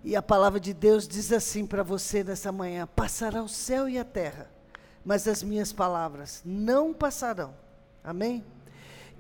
e 0.07 0.15
a 0.15 0.23
palavra 0.23 0.61
de 0.61 0.73
Deus 0.73 1.09
diz 1.09 1.33
assim 1.33 1.67
para 1.67 1.83
você 1.83 2.23
nessa 2.23 2.53
manhã: 2.53 2.87
passará 2.87 3.43
o 3.43 3.49
céu 3.49 3.89
e 3.89 3.99
a 3.99 4.05
terra, 4.05 4.49
mas 5.05 5.27
as 5.27 5.43
minhas 5.43 5.73
palavras 5.73 6.43
não 6.45 6.95
passarão. 6.95 7.53
Amém? 8.05 8.45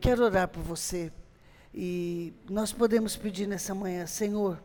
Quero 0.00 0.22
orar 0.22 0.46
por 0.46 0.62
você. 0.62 1.12
E 1.76 2.32
nós 2.48 2.72
podemos 2.72 3.16
pedir 3.16 3.46
nessa 3.46 3.74
manhã, 3.74 4.06
Senhor, 4.06 4.58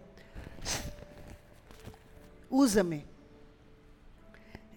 usa-me. 2.49 3.05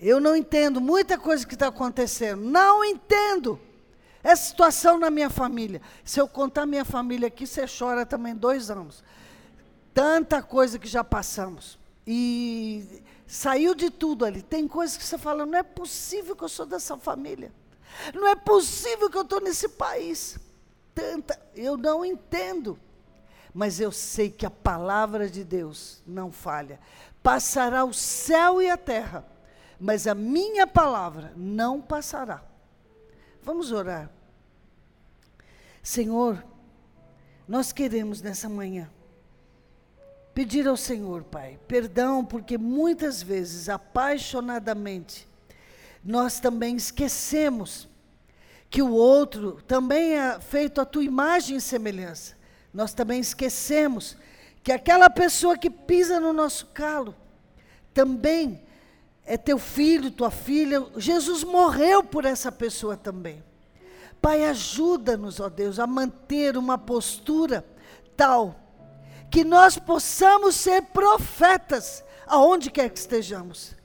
Eu 0.01 0.21
não 0.21 0.35
entendo 0.35 0.81
muita 0.81 1.17
coisa 1.17 1.47
que 1.47 1.55
está 1.55 1.69
acontecendo. 1.69 2.43
Não 2.43 2.85
entendo. 2.85 3.61
Essa 4.23 4.49
situação 4.49 4.99
na 4.99 5.11
minha 5.11 5.31
família. 5.31 5.81
Se 6.05 6.21
eu 6.21 6.27
contar 6.27 6.67
minha 6.67 6.85
família 6.85 7.29
aqui, 7.29 7.47
você 7.47 7.67
chora 7.67 8.05
também 8.05 8.35
dois 8.35 8.71
anos 8.71 9.05
tanta 9.95 10.43
coisa 10.43 10.79
que 10.79 10.89
já 10.89 11.05
passamos. 11.05 11.79
E 12.07 13.03
saiu 13.27 13.75
de 13.75 13.89
tudo 13.89 14.25
ali. 14.25 14.43
Tem 14.43 14.67
coisas 14.67 14.97
que 14.97 15.05
você 15.05 15.17
fala, 15.17 15.47
não 15.47 15.57
é 15.57 15.63
possível 15.63 16.35
que 16.35 16.43
eu 16.43 16.49
sou 16.49 16.67
dessa 16.67 16.99
família. 16.99 17.53
Não 18.13 18.27
é 18.27 18.35
possível 18.35 19.09
que 19.09 19.17
eu 19.17 19.23
estou 19.23 19.41
nesse 19.41 19.69
país. 19.69 20.37
Tanta, 20.95 21.41
eu 21.55 21.77
não 21.77 22.05
entendo. 22.05 22.79
Mas 23.53 23.81
eu 23.81 23.93
sei 23.93 24.31
que 24.31 24.45
a 24.45 24.51
palavra 24.51 25.29
de 25.29 25.45
Deus 25.45 26.03
não 26.07 26.33
falha. 26.33 26.79
Passará 27.23 27.85
o 27.85 27.93
céu 27.93 28.61
e 28.61 28.69
a 28.69 28.77
terra, 28.77 29.25
mas 29.79 30.07
a 30.07 30.15
minha 30.15 30.67
palavra 30.67 31.33
não 31.37 31.81
passará. 31.81 32.43
Vamos 33.43 33.73
orar. 33.73 34.11
Senhor, 35.83 36.45
nós 37.47 37.73
queremos 37.73 38.23
nessa 38.23 38.49
manhã 38.49 38.91
pedir 40.35 40.67
ao 40.67 40.77
Senhor, 40.77 41.23
Pai, 41.23 41.59
perdão, 41.69 42.25
porque 42.25 42.59
muitas 42.59 43.23
vezes, 43.23 43.69
apaixonadamente, 43.69 45.29
nós 46.05 46.41
também 46.41 46.75
esquecemos 46.75 47.89
que 48.75 48.83
o 48.83 48.91
outro 48.91 49.63
também 49.69 50.19
é 50.19 50.41
feito 50.41 50.81
a 50.81 50.85
tua 50.85 51.05
imagem 51.05 51.59
e 51.59 51.61
semelhança. 51.61 52.35
Nós 52.73 52.93
também 52.93 53.21
esquecemos 53.21 54.17
que 54.65 54.73
aquela 54.73 55.09
pessoa 55.09 55.57
que 55.57 55.71
pisa 55.71 56.19
no 56.19 56.33
nosso 56.33 56.67
calo 56.75 57.15
também 57.95 58.65
é 59.25 59.37
teu 59.37 59.61
filho, 59.61 60.11
tua 60.11 60.29
filha. 60.29 60.85
Jesus 60.97 61.45
morreu 61.45 62.03
por 62.03 62.25
essa 62.25 62.51
pessoa 62.51 62.97
também. 62.97 63.45
Pai, 64.21 64.45
ajuda-nos, 64.45 65.39
ó 65.39 65.49
Deus, 65.49 65.79
a 65.79 65.87
manter 65.87 66.57
uma 66.57 66.77
postura 66.77 67.65
tal 68.17 68.57
que 69.31 69.45
nós 69.45 69.79
possamos 69.79 70.57
ser 70.57 70.83
profetas 70.87 72.03
aonde 72.27 72.73
quer 72.73 72.91
que 72.91 72.99
estejamos. 72.99 73.77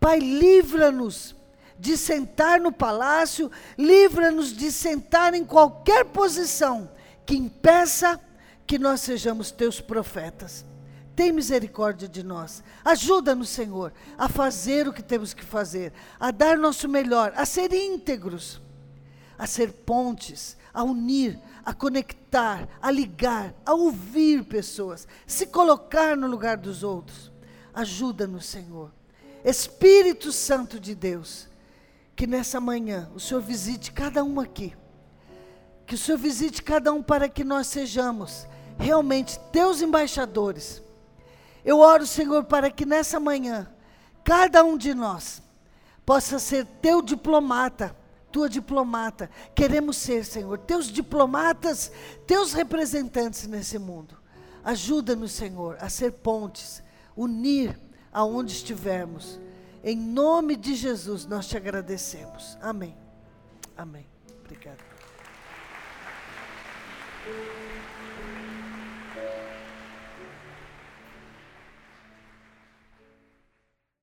Pai, 0.00 0.18
livra-nos 0.18 1.36
de 1.78 1.96
sentar 1.96 2.60
no 2.60 2.72
palácio, 2.72 3.50
livra-nos 3.76 4.52
de 4.52 4.70
sentar 4.70 5.34
em 5.34 5.44
qualquer 5.44 6.04
posição 6.06 6.90
que 7.26 7.36
impeça 7.36 8.20
que 8.66 8.78
nós 8.78 9.00
sejamos 9.00 9.50
teus 9.50 9.80
profetas. 9.80 10.64
Tem 11.14 11.30
misericórdia 11.30 12.08
de 12.08 12.22
nós. 12.22 12.62
Ajuda-nos, 12.84 13.48
Senhor, 13.48 13.92
a 14.18 14.28
fazer 14.28 14.88
o 14.88 14.92
que 14.92 15.02
temos 15.02 15.32
que 15.32 15.44
fazer, 15.44 15.92
a 16.18 16.30
dar 16.30 16.58
nosso 16.58 16.88
melhor, 16.88 17.32
a 17.36 17.46
ser 17.46 17.72
íntegros, 17.72 18.60
a 19.38 19.46
ser 19.46 19.72
pontes, 19.72 20.56
a 20.72 20.82
unir, 20.82 21.38
a 21.64 21.72
conectar, 21.72 22.68
a 22.82 22.90
ligar, 22.90 23.54
a 23.64 23.74
ouvir 23.74 24.44
pessoas, 24.44 25.06
se 25.26 25.46
colocar 25.46 26.16
no 26.16 26.26
lugar 26.26 26.56
dos 26.56 26.82
outros. 26.82 27.30
Ajuda-nos, 27.72 28.46
Senhor. 28.46 28.90
Espírito 29.44 30.32
Santo 30.32 30.80
de 30.80 30.94
Deus, 30.94 31.48
que 32.16 32.26
nessa 32.26 32.60
manhã 32.60 33.10
o 33.14 33.20
Senhor 33.20 33.40
visite 33.40 33.92
cada 33.92 34.22
um 34.22 34.40
aqui. 34.40 34.74
Que 35.86 35.94
o 35.94 35.98
Senhor 35.98 36.18
visite 36.18 36.62
cada 36.62 36.92
um 36.92 37.02
para 37.02 37.28
que 37.28 37.44
nós 37.44 37.66
sejamos 37.66 38.46
realmente 38.78 39.38
teus 39.52 39.82
embaixadores 39.82 40.84
eu 41.64 41.78
oro, 41.78 42.06
Senhor, 42.06 42.44
para 42.44 42.70
que 42.70 42.84
nessa 42.84 43.18
manhã, 43.18 43.66
cada 44.22 44.62
um 44.62 44.76
de 44.76 44.92
nós 44.92 45.42
possa 46.04 46.38
ser 46.38 46.66
teu 46.82 47.00
diplomata, 47.00 47.96
tua 48.30 48.48
diplomata. 48.48 49.30
Queremos 49.54 49.96
ser, 49.96 50.26
Senhor, 50.26 50.58
teus 50.58 50.88
diplomatas, 50.88 51.90
teus 52.26 52.52
representantes 52.52 53.46
nesse 53.46 53.78
mundo. 53.78 54.16
Ajuda-nos, 54.62 55.32
Senhor, 55.32 55.78
a 55.80 55.88
ser 55.88 56.12
pontes, 56.12 56.82
unir 57.16 57.80
aonde 58.12 58.52
estivermos. 58.52 59.40
Em 59.84 59.96
nome 59.96 60.56
de 60.56 60.74
Jesus, 60.74 61.26
nós 61.26 61.46
te 61.46 61.58
agradecemos. 61.58 62.56
Amém. 62.62 62.96
Amém. 63.76 64.06
Obrigada. 64.42 64.93